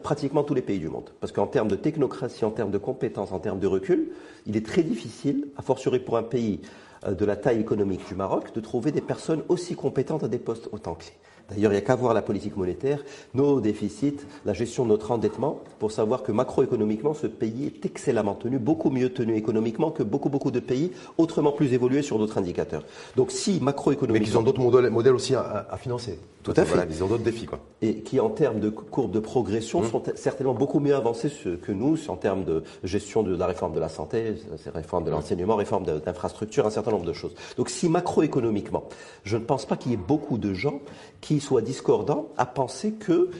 pratiquement 0.03 0.43
tous 0.43 0.55
les 0.55 0.61
pays 0.61 0.79
du 0.79 0.89
monde. 0.89 1.11
Parce 1.21 1.33
qu'en 1.33 1.47
termes 1.47 1.69
de 1.69 1.77
technocratie, 1.77 2.45
en 2.45 2.51
termes 2.51 2.71
de 2.71 2.79
compétences, 2.79 3.33
en 3.33 3.39
termes 3.39 3.61
de 3.61 3.67
recul, 3.67 4.09
il 4.47 4.57
est 4.57 4.67
très 4.67 4.83
difficile, 4.83 5.49
a 5.57 5.63
fortiori 5.63 6.01
pour 6.01 6.17
un 6.17 6.23
pays 6.23 6.61
de 7.07 7.25
la 7.25 7.37
taille 7.37 7.61
économique 7.61 8.07
du 8.07 8.15
Maroc, 8.15 8.55
de 8.55 8.61
trouver 8.61 8.93
des 8.93 9.01
personnes 9.01 9.43
aussi 9.49 9.75
compétentes 9.75 10.25
à 10.25 10.29
des 10.29 10.39
postes 10.39 10.69
autant 10.73 10.95
clés. 10.95 11.13
D'ailleurs, 11.53 11.73
il 11.73 11.77
n'y 11.77 11.79
a 11.79 11.85
qu'à 11.85 11.97
voir 11.97 12.15
la 12.15 12.23
politique 12.23 12.57
monétaire, 12.57 13.05
nos 13.35 13.61
déficits, 13.61 14.19
la 14.45 14.53
gestion 14.53 14.85
de 14.85 14.91
notre 14.91 15.11
endettement, 15.11 15.61
pour 15.79 15.93
savoir 15.93 16.23
que 16.23 16.33
macroéconomiquement, 16.33 17.15
ce 17.15 17.27
pays 17.27 17.67
est 17.67 17.87
excellemment 17.87 18.35
tenu, 18.35 18.59
beaucoup 18.59 18.91
mieux 18.91 19.11
tenu 19.11 19.37
économiquement 19.37 19.91
que 19.91 20.03
beaucoup, 20.03 20.29
beaucoup 20.29 20.51
de 20.51 20.61
pays 20.61 20.93
autrement 21.19 21.53
plus 21.53 21.73
évolués 21.73 22.03
sur 22.03 22.19
d'autres 22.19 22.39
indicateurs. 22.39 22.85
Donc 23.17 23.31
si 23.31 23.61
macroéconomiquement... 23.61 24.25
Mais 24.25 24.25
qu'ils 24.25 24.39
ont 24.39 24.43
d'autres 24.43 24.91
modèles, 24.91 25.15
aussi 25.15 25.35
à, 25.35 25.77
financer. 25.79 26.19
Tout 26.43 26.55
à 26.57 26.65
fait. 26.65 26.77
ils 26.91 27.05
ont 27.05 27.07
d'autres 27.07 27.23
défis. 27.23 27.47
Quoi. 27.47 27.61
Et 27.83 28.01
qui, 28.01 28.19
en 28.19 28.31
termes 28.31 28.59
de 28.59 28.69
courbe 28.69 29.13
de 29.13 29.21
progression, 29.21 29.83
mmh. 29.83 29.91
sont 29.91 30.03
certainement 30.17 30.55
beaucoup 30.55 30.81
mieux 30.81 30.95
avancés 30.95 31.31
que 31.63 31.73
nous 31.73 31.97
en 32.09 32.17
termes 32.17 32.45
de 32.45 32.65
gestion 32.83 33.23
de 33.23 33.37
la 33.37 33.47
réforme 33.47 33.75
de 33.75 33.81
la 33.81 33.89
santé, 33.89 34.35
réforme 34.75 35.05
de 35.05 35.11
mmh. 35.11 35.13
l'enseignement, 35.13 35.57
réforme 35.57 35.85
d'infrastructures, 35.85 36.67
un 36.67 36.71
certain 36.71 36.91
nombre 36.91 37.05
de 37.05 37.13
choses. 37.13 37.35
Donc 37.57 37.69
si 37.69 37.89
macroéconomiquement, 37.89 38.85
je 39.23 39.37
ne 39.37 39.45
pense 39.45 39.67
pas 39.67 39.77
qu'il 39.77 39.93
y 39.93 39.95
ait 39.95 39.99
beaucoup 39.99 40.39
de 40.39 40.53
gens 40.53 40.81
qui 41.21 41.41
soit 41.43 41.63
discordant 41.63 42.29
à 42.39 42.47
penser 42.47 42.93
que 42.93 43.31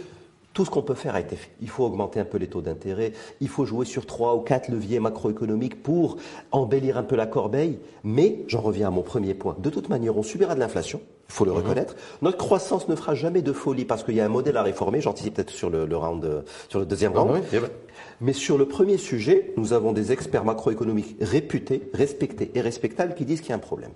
tout 0.53 0.65
ce 0.65 0.71
qu'on 0.71 0.83
peut 0.83 0.95
faire 0.95 1.15
a 1.15 1.21
été 1.21 1.37
fait. 1.37 1.51
Il 1.61 1.69
faut 1.69 1.85
augmenter 1.85 2.21
un 2.21 2.25
peu 2.25 2.39
les 2.39 2.47
taux 2.47 2.61
d'intérêt, 2.61 3.13
il 3.41 3.49
faut 3.49 3.65
jouer 3.65 3.87
sur 3.87 4.07
trois 4.07 4.35
ou 4.35 4.41
quatre 4.41 4.69
leviers 4.69 5.01
macroéconomiques 5.01 5.83
pour 5.83 6.17
embellir 6.51 6.99
un 6.99 7.03
peu 7.03 7.17
la 7.17 7.27
corbeille, 7.27 7.79
mais 8.05 8.45
j'en 8.49 8.61
reviens 8.61 8.89
à 8.89 8.91
mon 8.91 9.03
premier 9.03 9.35
point. 9.35 9.57
De 9.59 9.71
toute 9.71 9.89
manière, 9.89 10.17
on 10.17 10.23
subira 10.23 10.55
de 10.55 10.61
l'inflation, 10.61 11.01
il 11.29 11.33
faut 11.33 11.45
le 11.45 11.53
mhm. 11.53 11.59
reconnaître. 11.59 11.97
Notre 12.21 12.37
croissance 12.37 12.89
ne 12.89 12.97
fera 12.97 13.15
jamais 13.15 13.43
de 13.43 13.53
folie 13.53 13.85
parce 13.85 14.05
qu'il 14.05 14.15
y 14.15 14.21
a 14.21 14.27
un 14.27 14.31
modèle 14.31 14.57
à 14.57 14.63
réformer, 14.63 15.01
j'anticipe 15.01 15.35
peut-être 15.35 15.51
sur 15.51 15.71
le, 15.71 15.97
round, 15.97 16.45
sur 16.69 16.79
le 16.79 16.87
deuxième 16.87 17.17
round. 17.17 17.43
Mais 18.21 18.33
sur 18.33 18.59
le 18.59 18.67
premier 18.67 18.99
sujet, 18.99 19.53
nous 19.57 19.73
avons 19.73 19.93
des 19.93 20.13
experts 20.13 20.45
macroéconomiques 20.45 21.17
réputés, 21.21 21.89
respectés 21.95 22.51
et 22.55 22.61
respectables 22.61 23.15
qui 23.15 23.25
disent 23.25 23.41
qu'il 23.41 23.51
y 23.51 23.53
a 23.53 23.57
un 23.57 23.59
problème. 23.59 23.91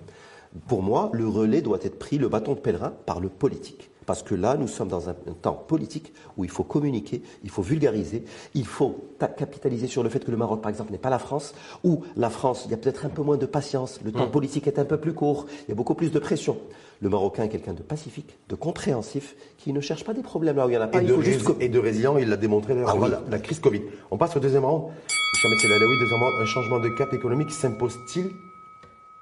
Pour 0.69 0.83
moi, 0.83 1.11
le 1.13 1.29
relais 1.29 1.61
doit 1.61 1.79
être 1.83 1.99
pris, 1.99 2.19
le 2.19 2.29
bâton 2.29 2.55
de 2.55 2.59
pèlerin, 2.59 2.95
par 3.05 3.21
le 3.21 3.29
politique. 3.29 3.91
Parce 4.07 4.23
que 4.23 4.37
là, 4.37 4.57
nous 4.57 4.69
sommes 4.69 4.89
dans 4.89 5.11
un, 5.11 5.15
temps 5.43 5.65
politique 5.67 6.13
où 6.37 6.45
il 6.45 6.51
faut 6.51 6.63
communiquer, 6.63 7.23
il 7.43 7.51
faut 7.51 7.63
vulgariser, 7.63 8.25
il 8.55 8.65
faut 8.65 9.09
capitaliser 9.19 9.89
sur 9.89 10.05
le 10.05 10.09
fait 10.09 10.25
que 10.25 10.31
le 10.31 10.37
Maroc, 10.37 10.63
par 10.63 10.71
exemple, 10.71 10.93
n'est 10.93 10.99
pas 10.99 11.11
la 11.11 11.19
France, 11.19 11.55
ou 11.83 12.03
la 12.17 12.31
France, 12.31 12.63
il 12.67 12.71
y 12.71 12.75
a 12.75 12.77
peut-être 12.77 13.05
un 13.05 13.09
peu 13.09 13.23
moins 13.23 13.37
de 13.37 13.47
patience, 13.47 14.01
le 14.05 14.13
temps 14.13 14.27
mm. 14.27 14.31
politique 14.31 14.67
est 14.69 14.79
un 14.79 14.85
peu 14.85 14.99
plus 14.99 15.13
court, 15.13 15.47
il 15.67 15.71
y 15.71 15.73
a 15.73 15.75
beaucoup 15.75 15.95
plus 15.95 16.13
de 16.13 16.19
pression. 16.21 16.57
Le 17.03 17.11
Marocain 17.11 17.43
est 17.43 17.49
quelqu'un 17.49 17.75
de 17.75 17.83
pacifique, 17.83 18.39
de 18.49 18.55
compréhensif, 18.55 19.35
qui 19.59 19.73
ne 19.73 19.81
cherche 19.81 20.05
pas 20.05 20.15
des 20.15 20.23
problèmes 20.23 20.57
là 20.57 20.67
où 20.67 20.69
il 20.69 20.73
n'y 20.73 20.79
en 20.79 20.83
a 20.83 20.87
pas. 20.87 21.03
Et, 21.03 21.69
de, 21.69 21.79
résilient, 21.79 22.17
il 22.17 22.29
l'a 22.29 22.37
démontré 22.37 22.75
d'ailleurs 22.75 22.97
ah, 23.03 23.21
la, 23.29 23.39
crise 23.39 23.59
Covid. 23.59 23.83
On 24.11 24.17
passe 24.17 24.37
au 24.37 24.41
deuxième 24.41 24.65
round. 24.65 24.93
oui, 25.45 25.99
désormais, 26.01 26.27
un 26.41 26.47
changement 26.47 26.79
de 26.79 26.89
cap 26.91 27.13
économique 27.13 27.51
s'impose-t-il 27.51 28.31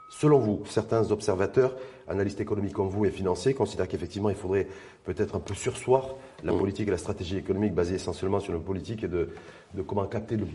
Selon 0.09 0.38
vous, 0.38 0.62
certains 0.67 1.11
observateurs, 1.11 1.75
analystes 2.08 2.40
économiques 2.40 2.73
comme 2.73 2.88
vous 2.88 3.04
et 3.04 3.11
financiers, 3.11 3.54
considèrent 3.54 3.88
qu'effectivement, 3.88 4.30
il 4.30 4.37
faudrait 4.37 4.66
peut-être 5.04 5.37
un 5.37 5.40
peu 5.40 5.54
sursoir 5.54 6.14
la 6.42 6.52
mm. 6.52 6.58
politique 6.58 6.88
et 6.88 6.90
la 6.90 6.99
stratégie 6.99 7.37
économique 7.37 7.75
basée 7.75 7.94
essentiellement 7.94 8.40
sur 8.40 8.54
une 8.54 8.62
politique 8.62 9.06
de, 9.06 9.30
de 9.75 9.82
comment 9.82 10.06
capter 10.06 10.37
le, 10.37 10.46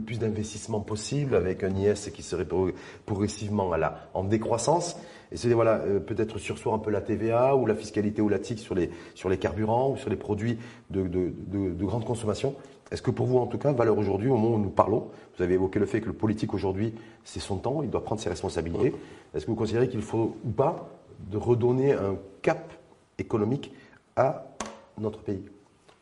plus 0.00 0.20
d'investissements 0.20 0.80
possible 0.80 1.34
avec 1.34 1.64
un 1.64 1.74
IS 1.74 2.10
qui 2.14 2.22
serait 2.22 2.46
progressivement 3.06 3.72
à 3.72 3.78
la, 3.78 4.08
en 4.14 4.22
décroissance. 4.22 4.96
Et 5.32 5.36
c'est 5.36 5.52
voilà, 5.52 5.80
euh, 5.80 5.98
peut-être 5.98 6.38
sursoir 6.38 6.74
un 6.74 6.78
peu 6.78 6.90
la 6.90 7.00
TVA 7.00 7.56
ou 7.56 7.66
la 7.66 7.74
fiscalité 7.74 8.22
ou 8.22 8.28
la 8.28 8.38
TIC 8.38 8.60
sur 8.60 8.76
les, 8.76 8.90
sur 9.14 9.28
les 9.28 9.38
carburants 9.38 9.90
ou 9.90 9.96
sur 9.96 10.10
les 10.10 10.16
produits 10.16 10.58
de, 10.90 11.08
de, 11.08 11.32
de 11.50 11.84
grande 11.84 12.04
consommation. 12.04 12.54
Est-ce 12.90 13.02
que 13.02 13.10
pour 13.10 13.26
vous, 13.26 13.38
en 13.38 13.46
tout 13.46 13.58
cas, 13.58 13.72
valeur 13.72 13.96
aujourd'hui, 13.98 14.28
au 14.28 14.36
moment 14.36 14.56
où 14.56 14.58
nous 14.58 14.70
parlons, 14.70 15.10
vous 15.36 15.44
avez 15.44 15.54
évoqué 15.54 15.78
le 15.78 15.86
fait 15.86 16.00
que 16.00 16.06
le 16.06 16.12
politique 16.12 16.54
aujourd'hui, 16.54 16.92
c'est 17.24 17.38
son 17.38 17.56
temps, 17.56 17.82
il 17.82 17.90
doit 17.90 18.02
prendre 18.02 18.20
ses 18.20 18.28
responsabilités. 18.28 18.92
Est-ce 19.34 19.46
que 19.46 19.50
vous 19.50 19.56
considérez 19.56 19.88
qu'il 19.88 20.02
faut 20.02 20.36
ou 20.44 20.50
pas 20.50 20.88
de 21.30 21.36
redonner 21.36 21.92
un 21.92 22.16
cap 22.42 22.72
économique 23.18 23.72
à 24.16 24.46
notre 24.98 25.20
pays? 25.20 25.44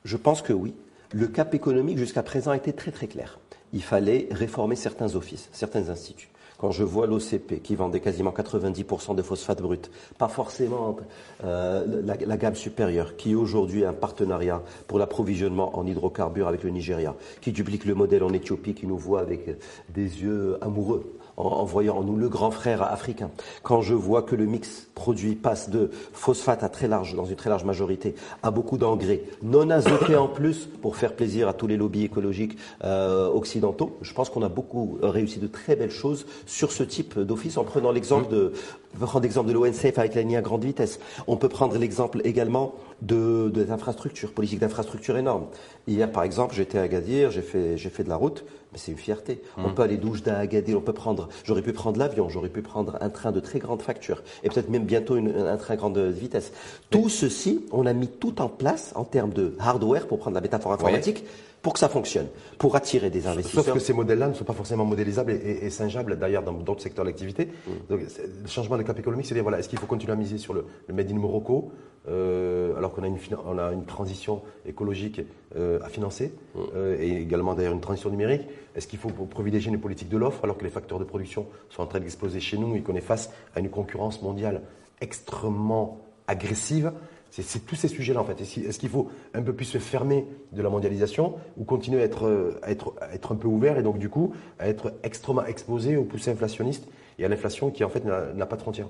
Je 0.05 0.17
pense 0.17 0.43
que 0.43 0.53
oui. 0.53 0.75
Le 1.13 1.27
cap 1.27 1.55
économique 1.55 1.99
jusqu'à 1.99 2.23
présent 2.23 2.53
été 2.53 2.73
très 2.73 2.91
très 2.91 3.07
clair. 3.07 3.39
Il 3.73 3.83
fallait 3.83 4.29
réformer 4.31 4.77
certains 4.77 5.15
offices, 5.15 5.49
certains 5.53 5.91
instituts. 5.91 6.31
Quand 6.59 6.73
je 6.73 6.83
vois 6.83 7.07
l'OCP 7.07 7.63
qui 7.63 7.77
vendait 7.77 8.01
quasiment 8.01 8.33
90% 8.33 9.15
de 9.15 9.23
phosphate 9.23 9.63
brut, 9.63 9.91
pas 10.19 10.27
forcément 10.27 10.97
euh, 11.45 12.03
la, 12.05 12.37
gamme 12.37 12.57
supérieure, 12.57 13.17
qui 13.17 13.37
aujourd'hui 13.37 13.85
a 13.85 13.91
un 13.91 13.93
partenariat 13.93 14.63
pour 14.89 14.99
l'approvisionnement 14.99 15.79
en 15.79 15.87
hydrocarbures 15.87 16.49
avec 16.49 16.65
le 16.65 16.71
Nigeria, 16.71 17.15
qui 17.41 17.53
duplique 17.53 17.85
le 17.85 17.95
modèle 17.95 18.25
en 18.25 18.33
Éthiopie, 18.33 18.75
qui 18.75 18.89
nous 18.89 18.99
voit 18.99 19.21
avec 19.21 19.57
des 19.91 20.23
yeux 20.23 20.59
amoureux 20.61 21.19
en, 21.39 21.65
voyant 21.65 21.99
en 21.99 22.03
nous 22.03 22.17
le 22.17 22.29
grand 22.29 22.51
frère 22.51 22.83
africain. 22.83 23.31
Quand 23.63 23.81
je 23.81 23.95
vois 23.95 24.23
que 24.23 24.35
le 24.35 24.45
mix 24.45 24.89
produit 24.95 25.37
passe 25.37 25.71
de 25.71 25.91
phosphate 26.13 26.63
à 26.63 26.69
très 26.69 26.89
large, 26.89 27.15
dans 27.15 27.25
une 27.25 27.37
très 27.37 27.49
large 27.49 27.65
majorité, 27.65 28.15
à 28.43 28.51
beaucoup 28.51 28.77
d'engrais 28.77 29.23
non 29.43 29.71
azotés 29.71 30.17
en 30.17 30.29
plus 30.29 30.67
pour 30.67 30.97
faire 30.97 31.15
plaisir 31.15 31.49
à 31.49 31.53
tous 31.53 31.67
les 31.67 31.77
lobbies 31.77 32.05
écologiques 32.05 32.59
euh, 32.85 33.29
occidentaux, 33.29 33.97
je 34.03 34.13
pense 34.13 34.31
qu'on 34.31 34.43
a 34.43 34.49
beaucoup 34.49 34.99
réussi 35.03 35.39
de 35.39 35.47
très 35.47 35.77
belles 35.77 35.91
choses 35.91 36.27
sur 36.47 36.73
ce 36.73 36.83
type 36.83 37.19
d'office 37.19 37.57
en 37.57 37.65
prenant 37.65 37.93
l'exemple 37.93 38.29
de, 38.29 38.53
prendre 38.99 39.23
l'exemple 39.23 39.49
de 39.49 39.55
l'ONCF 39.55 39.99
avec 39.99 40.15
la 40.15 40.23
ligne 40.23 40.37
à 40.37 40.43
grande 40.43 40.65
vitesse. 40.65 40.99
On 41.27 41.37
peut 41.37 41.49
prendre 41.49 41.77
l'exemple 41.79 42.21
également 42.25 42.75
de, 43.03 43.49
de 43.49 43.63
l'infrastructure, 43.63 44.33
politique 44.33 44.59
d'infrastructure 44.59 45.17
énorme. 45.17 45.47
Hier, 45.87 46.11
par 46.11 46.25
exemple, 46.25 46.55
j'étais 46.55 46.79
à 46.79 46.89
fait, 46.89 47.77
j'ai 47.79 47.91
fait 47.91 48.05
de 48.05 48.09
la 48.09 48.17
route, 48.17 48.45
mais 48.73 48.79
c'est 48.79 48.93
une 48.93 48.99
fierté. 48.99 49.43
On 49.57 49.69
mm. 49.69 49.75
peut 49.75 49.83
aller 49.83 49.97
d'Oujda 49.97 50.37
à 50.37 50.41
Agadir, 50.41 50.79
on 50.79 50.81
peut 50.81 50.93
prendre, 50.93 51.29
j'aurais 51.45 51.63
pu 51.63 51.73
prendre 51.73 51.99
l'avion, 51.99 52.29
j'aurais 52.29 52.49
pu 52.49 52.63
prendre 52.63 52.99
un 53.01 53.11
train 53.11 53.33
de 53.33 53.41
très 53.41 53.59
grande 53.59 53.83
facture, 53.83 54.23
et 54.43 54.49
peut-être 54.49 54.69
même 54.69 54.85
bientôt 54.85 55.15
un 55.17 55.57
train 55.57 55.77
grande 55.77 55.99
vitesse. 55.99 56.53
Tout 56.91 57.09
ceci, 57.09 57.65
on 57.73 57.87
a 57.87 57.93
mis 57.93 58.09
tout 58.09 58.41
en 58.41 58.49
place 58.49 58.93
en 58.95 59.05
termes 59.05 59.33
de 59.33 59.55
hardware, 59.59 60.07
pour 60.07 60.19
prendre 60.19 60.35
la 60.35 60.41
métaphore 60.41 60.73
informatique, 60.73 61.25
pour 61.63 61.73
que 61.73 61.79
ça 61.79 61.89
fonctionne, 61.89 62.29
pour 62.59 62.77
attirer 62.77 63.11
des 63.11 63.27
investisseurs. 63.27 63.65
Sauf 63.65 63.75
que 63.75 63.81
ces 63.81 63.93
modèles-là 63.93 64.29
ne 64.29 64.35
sont 64.35 64.45
pas 64.45 64.53
forcément 64.53 64.85
modélisables 64.85 65.33
et, 65.33 65.59
et, 65.63 65.71
singeables 65.71 66.19
d'ailleurs 66.19 66.43
dans 66.43 66.53
d'autres 66.53 66.83
secteurs 66.83 67.05
d'activité. 67.05 67.47
Mm. 67.47 67.71
Donc, 67.91 68.01
le 68.01 68.49
changement 68.49 68.77
de 68.77 68.83
cap 68.83 68.99
économique, 68.99 69.27
c'est 69.27 69.35
dire 69.35 69.43
voilà, 69.43 69.59
est-ce 69.59 69.69
qu'il 69.69 69.79
faut 69.79 69.87
continuer 69.87 70.13
à 70.13 70.17
miser 70.17 70.39
sur 70.39 70.55
le, 70.55 70.65
Made 70.93 71.11
in 71.11 71.17
Morocco 71.17 71.73
euh, 72.09 72.77
alors 72.77 72.95
qu'on 72.95 73.03
a 73.03 73.09
une, 73.09 73.19
on 73.45 73.59
a 73.59 73.73
une 73.73 73.85
transition 73.85 74.43
écologique 74.65 75.21
euh, 75.57 75.81
à 75.83 75.89
financer 75.89 76.33
mm. 76.55 76.61
euh, 76.77 76.97
et 77.01 77.17
également 77.21 77.55
d'ailleurs 77.55 77.75
une 77.75 77.81
transition 77.81 78.11
numérique? 78.11 78.43
Est-ce 78.77 78.87
qu'il 78.87 78.99
faut 78.99 79.11
privilégier 79.11 79.73
une 79.73 79.81
politique 79.81 80.09
de 80.09 80.17
l'offre 80.17 80.45
alors 80.45 80.57
que 80.57 80.65
les 80.65 80.71
facteurs 80.71 81.01
de 81.01 81.05
production 81.05 81.47
sont 81.71 81.83
en 81.83 81.87
train 81.87 82.01
d'exploser 82.01 82.41
chez 82.41 82.57
nous 82.57 82.77
et 82.77 82.83
qu'on 82.83 82.95
est 82.95 83.01
face 83.01 83.31
à 83.57 83.61
une 83.61 83.71
concurrence 83.71 84.23
mondiale 84.23 84.63
extrêmement 85.01 85.99
agressive? 86.29 86.93
C'est 87.31 87.67
tous 87.67 87.77
ces 87.77 87.89
sujets-là 87.89 88.21
en 88.21 88.25
fait. 88.25 88.41
Est-ce 88.41 88.79
qu'il 88.79 88.89
faut 88.89 89.09
un 89.35 89.43
peu 89.43 89.53
plus 89.53 89.65
se 89.65 89.79
fermer 89.79 90.27
de 90.53 90.63
la 90.63 90.71
mondialisation 90.71 91.35
ou 91.57 91.65
continuer 91.65 92.01
à 92.01 92.05
être, 92.05 92.59
être, 92.67 92.95
être 93.13 93.33
un 93.33 93.37
peu 93.37 93.49
ouvert 93.49 93.79
et 93.79 93.83
donc 93.83 93.99
du 93.99 94.09
coup 94.09 94.33
à 94.59 94.69
être 94.69 94.95
extrêmement 95.03 95.45
exposé 95.45 95.97
aux 95.97 96.05
poussées 96.05 96.31
inflationnistes 96.31 96.89
et 97.19 97.25
à 97.25 97.29
l'inflation 97.29 97.71
qui 97.71 97.85
en 97.85 97.89
fait 97.89 98.05
n'a 98.05 98.47
pas 98.47 98.57
de 98.57 98.63
frontières? 98.63 98.89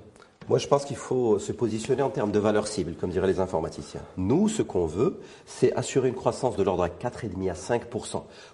Moi, 0.49 0.57
je 0.57 0.67
pense 0.67 0.83
qu'il 0.83 0.95
faut 0.95 1.37
se 1.37 1.51
positionner 1.51 2.01
en 2.01 2.09
termes 2.09 2.31
de 2.31 2.39
valeur 2.39 2.65
cible, 2.65 2.93
comme 2.93 3.11
diraient 3.11 3.27
les 3.27 3.39
informaticiens. 3.39 4.01
Nous, 4.17 4.49
ce 4.49 4.63
qu'on 4.63 4.87
veut, 4.87 5.19
c'est 5.45 5.71
assurer 5.73 6.07
une 6.07 6.15
croissance 6.15 6.55
de 6.55 6.63
l'ordre 6.63 6.81
à 6.81 6.87
4,5 6.89 7.51
à 7.51 7.53
5 7.53 7.83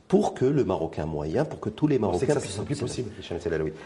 pour 0.10 0.34
que 0.34 0.44
le 0.44 0.66
Marocain 0.66 1.06
moyen, 1.06 1.46
pour 1.46 1.62
que 1.62 1.70
tous 1.70 1.88
les 1.88 1.98
Marocains. 1.98 2.18
On 2.18 2.20
sait 2.20 2.48
que 2.48 2.48
ça, 2.48 2.64
plus 2.64 2.80
possible, 2.82 3.12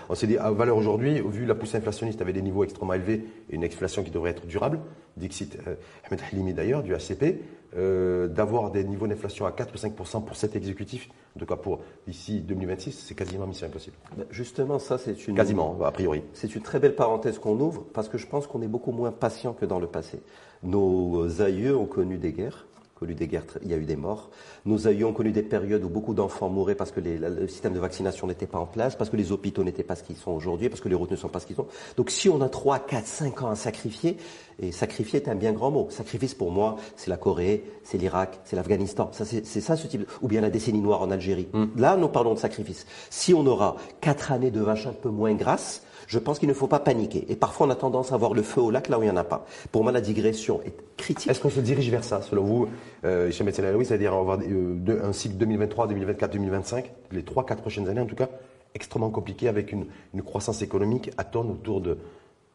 On 0.10 0.16
s'est 0.16 0.26
dit, 0.26 0.40
à 0.40 0.50
valeur 0.50 0.78
aujourd'hui, 0.78 1.22
au 1.22 1.30
vu 1.30 1.44
de 1.44 1.48
la 1.48 1.54
poussée 1.54 1.78
inflationniste 1.78 2.20
avec 2.20 2.34
des 2.34 2.42
niveaux 2.42 2.64
extrêmement 2.64 2.96
élevés 2.96 3.26
et 3.48 3.56
une 3.56 3.64
inflation 3.64 4.02
qui 4.02 4.10
devrait 4.10 4.32
être 4.32 4.48
durable, 4.48 4.80
Dixit 5.20 5.58
euh, 5.68 5.76
Ahmed 6.06 6.22
Halimi 6.32 6.54
d'ailleurs, 6.54 6.82
du 6.82 6.96
ACP, 6.96 7.44
euh, 7.78 8.28
d'avoir 8.28 8.72
des 8.72 8.84
niveaux 8.84 9.06
d'inflation 9.06 9.46
à 9.46 9.52
4 9.52 9.76
ou 9.76 9.78
5 9.78 9.94
pour 9.94 10.36
cet 10.36 10.56
exécutif, 10.56 11.08
en 11.36 11.40
tout 11.40 11.46
cas 11.46 11.56
pour 11.56 11.82
ici 12.08 12.42
2026, 12.42 13.06
c'est 13.08 13.14
quasiment 13.14 13.46
mission 13.46 13.68
impossible. 13.68 13.96
Ben, 14.18 14.26
justement, 14.32 14.80
ça 14.80 14.98
c'est 14.98 15.28
une 15.28 15.36
quasiment 15.36 15.78
a 15.84 15.92
priori. 15.92 16.24
C'est 16.34 16.56
une 16.56 16.64
très 16.64 16.80
belle 16.80 16.96
parenthèse 16.96 17.38
qu'on 17.38 17.60
ouvre 17.60 17.86
parce 17.94 18.10
que 18.10 18.18
je 18.18 18.26
pense 18.26 18.48
qu'on 18.48 18.64
est 18.64 18.68
beaucoup 18.68 18.92
moins 18.92 19.12
patient 19.12 19.54
que 19.54 19.66
dans 19.66 19.80
le 19.80 19.86
passé. 19.86 20.20
Nos 20.64 21.42
aïeux 21.42 21.78
ont 21.78 21.86
connu 21.86 22.18
des 22.18 22.32
guerres, 22.32 22.66
connu 23.00 23.16
des 23.16 23.28
guerres, 23.28 23.46
il 23.64 23.70
y 23.70 23.74
a 23.74 23.78
eu 23.78 23.86
des 23.86 23.96
morts. 23.96 24.30
Nos 24.66 24.88
aïeux 24.88 25.06
ont 25.06 25.14
connu 25.14 25.32
des 25.32 25.42
périodes 25.42 25.84
où 25.84 25.90
beaucoup 25.90 26.14
d'enfants 26.14 26.50
mouraient 26.50 26.76
parce 26.76 26.92
que 26.92 27.00
les, 27.00 27.18
le 27.18 27.48
système 27.48 27.74
de 27.74 27.80
vaccination 27.80 28.28
n'était 28.28 28.48
pas 28.48 28.60
en 28.60 28.66
place, 28.66 28.96
parce 28.96 29.10
que 29.10 29.16
les 29.16 29.32
hôpitaux 29.32 29.64
n'étaient 29.64 29.84
pas 29.84 29.96
ce 29.96 30.04
qu'ils 30.04 30.18
sont 30.18 30.32
aujourd'hui, 30.32 30.70
parce 30.70 30.82
que 30.82 30.90
les 30.90 30.96
routes 30.96 31.12
ne 31.12 31.16
sont 31.16 31.30
pas 31.30 31.40
ce 31.40 31.46
qu'ils 31.46 31.56
sont. 31.56 31.68
Donc 31.96 32.10
si 32.10 32.30
on 32.30 32.42
a 32.42 32.50
3, 32.50 32.80
4, 32.80 33.06
5 33.06 33.42
ans 33.44 33.50
à 33.50 33.56
sacrifier, 33.56 34.18
et 34.62 34.72
sacrifier 34.72 35.22
est 35.22 35.30
un 35.30 35.36
bien 35.36 35.54
grand 35.54 35.72
mot. 35.72 35.88
Sacrifice 35.90 36.34
pour 36.34 36.52
moi, 36.52 36.78
c'est 36.96 37.10
la 37.10 37.18
Corée, 37.18 37.64
c'est 37.84 37.98
l'Irak, 37.98 38.40
c'est 38.44 38.56
l'Afghanistan. 38.56 39.10
Ça, 39.14 39.26
c'est 39.26 39.44
ça 39.44 39.76
ce 39.76 39.88
type. 39.88 40.10
Ou 40.22 40.28
bien 40.28 40.42
la 40.42 40.50
décennie 40.50 40.82
noire 40.82 41.02
en 41.02 41.12
Algérie. 41.12 41.48
Hmm. 41.54 41.68
Là, 41.78 41.98
nous 41.98 42.10
parlons 42.10 42.34
de 42.34 42.40
sacrifice. 42.40 42.86
Si 43.10 43.34
on 43.34 43.46
aura 43.46 43.76
4 44.02 44.32
années 44.32 44.52
de 44.52 44.62
vaches 44.62 44.88
un 44.88 44.94
peu 44.94 45.10
moins 45.10 45.34
grasses, 45.34 45.84
je 46.08 46.18
pense 46.18 46.40
qu'il 46.40 46.50
ne 46.50 46.54
faut 46.54 46.68
pas 46.68 46.80
paniquer. 46.80 47.26
Et 47.30 47.36
parfois, 47.36 47.68
on 47.68 47.70
a 47.70 47.76
tendance 47.76 48.12
à 48.12 48.18
voir 48.18 48.34
le 48.34 48.42
feu 48.42 48.62
au 48.62 48.72
lac 48.72 48.90
là 48.90 48.98
où 48.98 49.04
il 49.04 49.06
n'y 49.06 49.12
en 49.12 49.18
a 49.18 49.24
pas. 49.24 49.46
Pour 49.72 49.84
moi, 49.84 49.92
la 49.92 50.02
digression 50.02 50.60
est 50.66 50.74
critique. 50.98 51.30
Est-ce 51.30 51.40
qu'on 51.40 51.52
se 51.52 51.60
dirige 51.60 51.90
vers 51.92 52.04
ça, 52.04 52.22
selon 52.22 52.44
vous, 52.44 52.68
euh, 53.06 53.32
chez 53.32 53.44
Médecins 53.44 53.64
oui, 53.76 53.86
c'est-à-dire 53.86 54.14
avoir 54.14 54.40
euh, 54.42 55.04
un 55.04 55.14
cycle 55.14 55.36
2023, 55.36 55.88
2024, 55.88 56.32
2025, 56.34 56.92
les 57.12 57.22
3-4 57.22 57.58
prochaines 57.58 57.88
années 57.90 58.02
en 58.02 58.08
tout 58.08 58.16
cas, 58.16 58.30
extrêmement 58.74 59.10
compliqué 59.10 59.48
avec 59.48 59.72
une, 59.72 59.86
croissance 60.24 60.62
économique 60.62 61.12
à 61.18 61.24
tourne 61.24 61.52
autour 61.52 61.82
de 61.82 61.98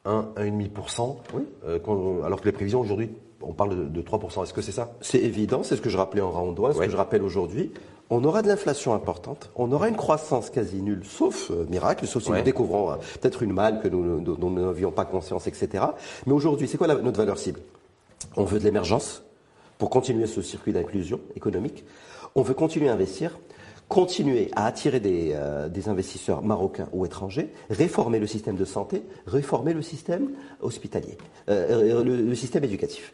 1, 0.05 0.29
1,5%, 0.37 1.17
oui. 1.35 1.43
Euh, 1.67 2.23
alors 2.25 2.41
que 2.41 2.47
les 2.47 2.53
prévisions 2.53 2.81
aujourd'hui, 2.81 3.11
on 3.41 3.53
parle 3.53 3.93
de, 3.93 4.03
3%. 4.03 4.43
Est-ce 4.43 4.55
que 4.55 4.63
c'est 4.63 4.73
ça? 4.73 4.93
C'est 5.01 5.19
évident, 5.19 5.63
c'est 5.63 5.77
ce 5.77 5.83
que 5.83 5.91
je 5.91 5.97
rappelais 5.97 6.23
en 6.23 6.31
round 6.31 6.59
ce 6.73 6.79
que 6.79 6.91
je 6.91 6.97
rappelle 6.97 7.23
aujourd'hui 7.23 7.73
on 8.11 8.23
aura 8.25 8.43
de 8.43 8.49
l'inflation 8.49 8.95
importante, 8.95 9.51
on 9.57 9.73
aura 9.73 9.89
une 9.89 9.97
croissance 9.97 10.51
quasi 10.51 10.83
nulle, 10.83 11.03
sauf 11.05 11.51
euh, 11.51 11.65
miracle, 11.69 12.07
sauf 12.07 12.23
si 12.23 12.31
nous 12.31 12.43
découvrons 12.43 12.93
euh, 12.93 12.97
peut-être 13.21 13.43
une 13.43 13.53
malle 13.53 13.81
que 13.81 13.89
nous, 13.89 14.21
dont 14.21 14.51
nous 14.51 14.67
n'avions 14.67 14.91
pas 14.91 15.05
conscience, 15.05 15.47
etc. 15.47 15.85
Mais 16.27 16.33
aujourd'hui, 16.33 16.69
c'est 16.69 16.77
quoi 16.77 16.87
notre 16.87 17.19
valeur 17.19 17.39
cible? 17.39 17.61
On 18.37 18.45
veut 18.45 18.59
de 18.59 18.65
l'émergence 18.65 19.23
pour 19.79 19.91
continuer 19.91 20.27
ce 20.27 20.43
circuit 20.43 20.73
d'inclusion 20.73 21.21
économique. 21.35 21.85
On 22.35 22.43
veut 22.43 22.55
continuer 22.55 22.89
à 22.89 22.93
investir, 22.93 23.39
continuer 23.89 24.51
à 24.57 24.67
attirer 24.67 25.01
des, 25.01 25.33
euh, 25.35 25.69
investisseurs 25.87 26.43
marocains 26.43 26.89
ou 26.93 27.05
étrangers, 27.05 27.51
réformer 27.71 28.19
le 28.19 28.27
système 28.27 28.57
de 28.57 28.65
santé, 28.65 29.03
réformer 29.27 29.75
le 29.75 29.83
système 29.83 30.31
hospitalier, 30.61 31.19
le, 31.49 32.35
système 32.35 32.65
éducatif. 32.65 33.13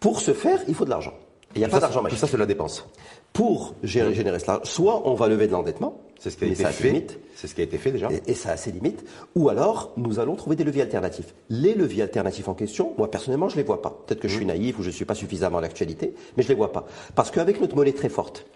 Pour 0.00 0.20
ce 0.20 0.32
faire, 0.32 0.60
il 0.68 0.74
faut 0.74 0.84
de 0.84 0.90
l'argent. 0.90 1.14
Il 1.54 1.58
n'y 1.58 1.64
a 1.64 1.68
pas 1.68 1.80
d'argent 1.80 2.02
magique. 2.02 2.18
Tout 2.18 2.26
ça, 2.26 2.30
c'est 2.30 2.36
la 2.36 2.46
dépense 2.46 2.86
pour 3.32 3.74
gérer, 3.82 4.14
générer 4.14 4.38
cela, 4.38 4.60
soit 4.64 5.08
on 5.08 5.14
va 5.14 5.28
lever 5.28 5.46
de 5.46 5.52
l'endettement, 5.52 6.00
c'est 6.18 6.30
ce 6.30 6.36
qui 6.36 6.44
a 6.44 6.48
été 6.48 6.64
fait. 6.64 7.20
C'est 7.34 7.46
ce 7.46 7.54
qui 7.54 7.60
a 7.60 7.64
été 7.64 7.78
fait 7.78 7.92
déjà. 7.92 8.08
Et, 8.26 8.34
ça 8.34 8.50
a 8.50 8.56
ses 8.56 8.72
limites. 8.72 9.04
Ou 9.34 9.48
alors, 9.48 9.92
nous 9.96 10.18
allons 10.18 10.36
trouver 10.36 10.56
des 10.56 10.64
leviers 10.64 10.82
alternatifs. 10.82 11.34
Les 11.48 11.74
leviers 11.74 12.02
alternatifs 12.02 12.48
en 12.48 12.54
question, 12.54 12.92
moi 12.98 13.10
personnellement, 13.10 13.48
je 13.48 13.56
les 13.56 13.62
vois 13.62 13.80
pas. 13.80 14.02
Peut-être 14.06 14.20
que 14.20 14.28
je 14.28 14.36
suis 14.36 14.44
mmh. 14.44 14.48
naïf 14.48 14.78
ou 14.78 14.82
je 14.82 14.88
ne 14.88 14.92
suis 14.92 15.04
pas 15.04 15.14
suffisamment 15.14 15.58
à 15.58 15.60
l'actualité, 15.60 16.14
mais 16.36 16.42
je 16.42 16.48
les 16.48 16.54
vois 16.54 16.72
pas. 16.72 16.86
Parce 17.14 17.30
qu'avec 17.30 17.60
notre 17.60 17.76
monnaie 17.76 17.92
très 17.92 18.08
forte, 18.08 18.46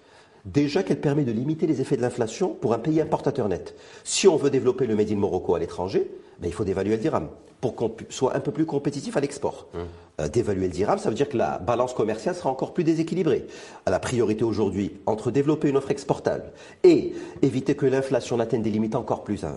déjà 0.45 0.83
qu'elle 0.83 1.01
permet 1.01 1.25
de 1.25 1.33
limiter 1.33 1.67
les 1.67 1.81
effets 1.81 1.97
de 1.97 2.03
l'inflation 2.03 2.49
pour 2.55 2.75
un 2.75 2.79
pays 2.79 3.01
importateur 3.01 3.49
net. 3.49 3.75
Si 4.05 4.29
on 4.29 4.37
veut 4.37 4.51
développer 4.51 4.87
le 4.87 4.97
Made 4.97 5.11
in 5.11 5.17
Morocco 5.17 5.55
à 5.55 5.59
l'étranger, 5.59 6.11
ben, 6.41 6.49
il 6.49 6.53
faut 6.53 6.65
dévaluer 6.65 6.97
le 6.97 7.03
dirham 7.03 7.29
pour 7.61 7.75
qu'on 7.75 7.95
soit 8.11 8.37
un 8.37 8.41
peu 8.41 8.53
plus 8.53 8.67
compétitif 8.67 9.17
à 9.17 9.21
l'export. 9.21 9.69
Hum. 9.75 9.87
Euh, 10.21 10.29
d'évaluer 10.29 10.67
le 10.67 10.73
dirham, 10.73 10.97
ça 10.97 11.09
veut 11.09 11.17
dire 11.17 11.29
que 11.29 11.37
la 11.37 11.59
balance 11.59 11.93
commerciale 11.93 12.37
sera 12.37 12.49
encore 12.49 12.73
plus 12.73 12.85
déséquilibrée. 12.85 13.47
La 13.85 13.99
priorité 13.99 14.45
aujourd'hui, 14.45 14.93
entre 15.07 15.33
développer 15.33 15.69
une 15.69 15.77
offre 15.77 15.91
exportable 15.91 16.45
et 16.85 17.13
éviter 17.43 17.75
que 17.75 17.85
l'inflation 17.85 18.37
n'atteigne 18.37 18.63
des 18.63 18.71
limites 18.71 18.95
encore 18.95 19.25
plus 19.25 19.43
euh, 19.43 19.49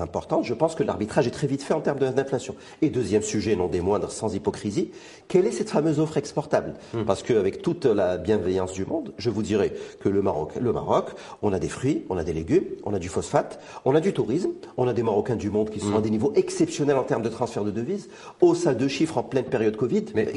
importantes, 0.00 0.46
je 0.46 0.54
pense 0.54 0.74
que 0.74 0.82
l'arbitrage 0.82 1.26
est 1.26 1.32
très 1.32 1.46
vite 1.46 1.62
fait 1.62 1.74
en 1.74 1.82
termes 1.82 1.98
d'inflation. 1.98 2.54
Et 2.80 2.88
deuxième 2.88 3.20
sujet, 3.20 3.56
non 3.56 3.66
des 3.66 3.82
moindres, 3.82 4.10
sans 4.10 4.34
hypocrisie, 4.34 4.90
quelle 5.28 5.44
est 5.44 5.50
cette 5.50 5.68
fameuse 5.68 6.00
offre 6.00 6.16
exportable? 6.16 6.74
Hmm. 6.94 7.04
Parce 7.04 7.22
qu'avec 7.22 7.60
toute 7.60 7.84
la 7.84 8.16
bienveillance 8.16 8.72
du 8.72 8.86
monde, 8.86 9.12
je 9.18 9.28
vous 9.28 9.42
dirais 9.42 9.74
que 10.00 10.08
le 10.08 10.22
Maroc, 10.22 10.52
le 10.58 10.72
Maroc, 10.72 11.10
on 11.42 11.52
a 11.52 11.58
des 11.58 11.68
fruits, 11.68 12.04
on 12.08 12.16
a 12.16 12.24
des 12.24 12.32
légumes, 12.32 12.64
on 12.84 12.94
a 12.94 12.98
du 12.98 13.10
phosphate, 13.10 13.60
on 13.84 13.94
a 13.94 14.00
du 14.00 14.14
tourisme, 14.14 14.52
on 14.78 14.88
a 14.88 14.94
des 14.94 15.02
Marocains 15.02 15.36
du 15.36 15.50
monde 15.50 15.68
qui 15.68 15.80
sont 15.80 15.90
hmm. 15.90 15.96
à 15.96 16.00
des 16.00 16.10
niveaux 16.10 16.32
exceptionnels 16.36 16.96
en 16.96 17.04
termes 17.04 17.22
de 17.22 17.28
transfert 17.28 17.64
de 17.64 17.70
devises, 17.70 18.08
hausse 18.40 18.66
à 18.66 18.72
deux 18.72 18.88
chiffres 18.88 19.18
en 19.18 19.22
pleine 19.22 19.44
période 19.44 19.76
Covid, 19.76 20.05
mais, 20.14 20.32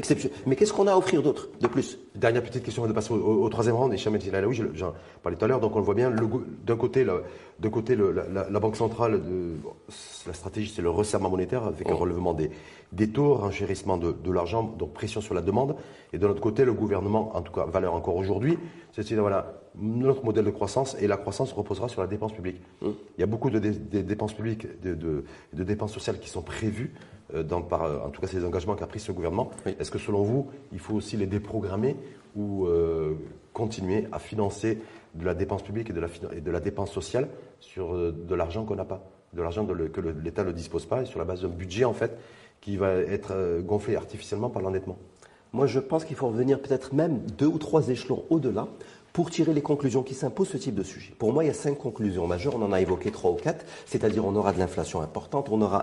mais 0.46 0.56
qu'est-ce 0.56 0.72
qu'on 0.72 0.86
a 0.86 0.92
à 0.92 0.96
offrir 0.96 1.22
d'autre, 1.22 1.48
de 1.60 1.66
plus? 1.66 1.98
Dernière 2.14 2.42
petite 2.42 2.62
question, 2.62 2.82
on 2.82 2.86
va 2.86 2.92
passer 2.92 3.12
au, 3.12 3.48
troisième 3.48 3.76
round. 3.76 3.92
Et 3.92 3.96
oui, 4.46 4.62
j'en 4.74 4.94
parlais 5.22 5.36
tout 5.38 5.44
à 5.44 5.48
l'heure, 5.48 5.60
donc 5.60 5.74
on 5.74 5.78
le 5.78 5.84
voit 5.84 5.94
bien. 5.94 6.10
D'un 6.10 6.76
côté, 6.76 7.06
d'un 7.58 7.70
côté 7.70 7.96
la, 7.96 8.60
Banque 8.60 8.76
centrale, 8.76 9.22
de, 9.22 9.56
la 10.26 10.32
stratégie, 10.32 10.72
c'est 10.74 10.82
le 10.82 10.90
resserrement 10.90 11.30
monétaire 11.30 11.64
avec 11.64 11.88
un 11.88 11.94
oh. 11.94 11.98
relèvement 11.98 12.34
des, 12.34 12.50
des 12.92 13.08
taux, 13.08 13.34
renchérissement 13.34 13.96
de, 13.96 14.12
de 14.12 14.32
l'argent, 14.32 14.62
donc 14.62 14.92
pression 14.92 15.20
sur 15.20 15.34
la 15.34 15.42
demande. 15.42 15.76
Et 16.12 16.18
de 16.18 16.26
l'autre 16.26 16.40
côté, 16.40 16.64
le 16.64 16.72
gouvernement, 16.72 17.36
en 17.36 17.42
tout 17.42 17.52
cas, 17.52 17.64
valeur 17.66 17.94
encore 17.94 18.16
aujourd'hui, 18.16 18.58
c'est 18.92 19.08
de 19.14 19.20
voilà, 19.20 19.60
notre 19.76 20.24
modèle 20.24 20.44
de 20.44 20.50
croissance 20.50 20.96
et 21.00 21.06
la 21.06 21.16
croissance 21.16 21.52
reposera 21.52 21.88
sur 21.88 22.00
la 22.00 22.06
dépense 22.06 22.32
publique. 22.32 22.60
Mm. 22.82 22.88
Il 23.16 23.20
y 23.20 23.22
a 23.22 23.26
beaucoup 23.26 23.50
de, 23.50 23.58
dépenses 23.58 24.34
publiques, 24.34 24.66
de, 24.82 24.94
de, 24.94 25.64
dépenses 25.64 25.92
sociales 25.92 26.18
qui 26.18 26.28
sont 26.28 26.42
prévues, 26.42 26.92
dans, 27.42 27.62
par, 27.62 27.84
euh, 27.84 27.98
en 27.98 28.10
tout 28.10 28.20
cas, 28.20 28.26
c'est 28.26 28.38
des 28.38 28.44
engagements 28.44 28.76
qu'a 28.76 28.86
pris 28.86 29.00
ce 29.00 29.12
gouvernement. 29.12 29.50
Est-ce 29.66 29.90
que 29.90 29.98
selon 29.98 30.22
vous, 30.22 30.48
il 30.72 30.78
faut 30.78 30.94
aussi 30.94 31.16
les 31.16 31.26
déprogrammer 31.26 31.96
ou 32.36 32.66
euh, 32.66 33.14
continuer 33.52 34.06
à 34.12 34.18
financer 34.18 34.78
de 35.14 35.24
la 35.24 35.34
dépense 35.34 35.62
publique 35.62 35.90
et 35.90 35.92
de 35.92 36.00
la, 36.00 36.08
et 36.36 36.40
de 36.40 36.50
la 36.50 36.60
dépense 36.60 36.92
sociale 36.92 37.28
sur 37.58 37.94
de 37.94 38.34
l'argent 38.34 38.64
qu'on 38.64 38.76
n'a 38.76 38.84
pas, 38.84 39.02
de 39.32 39.42
l'argent 39.42 39.66
que 39.66 40.00
l'État 40.00 40.44
ne 40.44 40.52
dispose 40.52 40.86
pas 40.86 41.02
et 41.02 41.06
sur 41.06 41.18
la 41.18 41.24
base 41.24 41.42
d'un 41.42 41.48
budget 41.48 41.84
en 41.84 41.92
fait 41.92 42.16
qui 42.60 42.76
va 42.76 42.92
être 42.92 43.60
gonflé 43.60 43.96
artificiellement 43.96 44.50
par 44.50 44.62
l'endettement? 44.62 44.96
Moi, 45.52 45.66
je 45.66 45.80
pense 45.80 46.04
qu'il 46.04 46.14
faut 46.14 46.28
revenir 46.28 46.60
peut-être 46.60 46.94
même 46.94 47.18
deux 47.36 47.46
ou 47.46 47.58
trois 47.58 47.88
échelons 47.88 48.22
au-delà 48.30 48.68
pour 49.12 49.30
tirer 49.30 49.52
les 49.52 49.62
conclusions 49.62 50.02
qui 50.02 50.14
s'imposent 50.14 50.50
ce 50.50 50.56
type 50.56 50.74
de 50.74 50.82
sujet. 50.82 51.12
Pour 51.18 51.32
moi, 51.32 51.44
il 51.44 51.48
y 51.48 51.50
a 51.50 51.54
cinq 51.54 51.78
conclusions 51.78 52.26
majeures. 52.26 52.54
On 52.56 52.62
en 52.62 52.72
a 52.72 52.80
évoqué 52.80 53.10
trois 53.10 53.30
ou 53.30 53.34
quatre. 53.34 53.64
C'est-à-dire, 53.86 54.24
on 54.24 54.34
aura 54.36 54.52
de 54.52 54.58
l'inflation 54.58 55.00
importante, 55.00 55.48
on 55.50 55.60
aura 55.62 55.82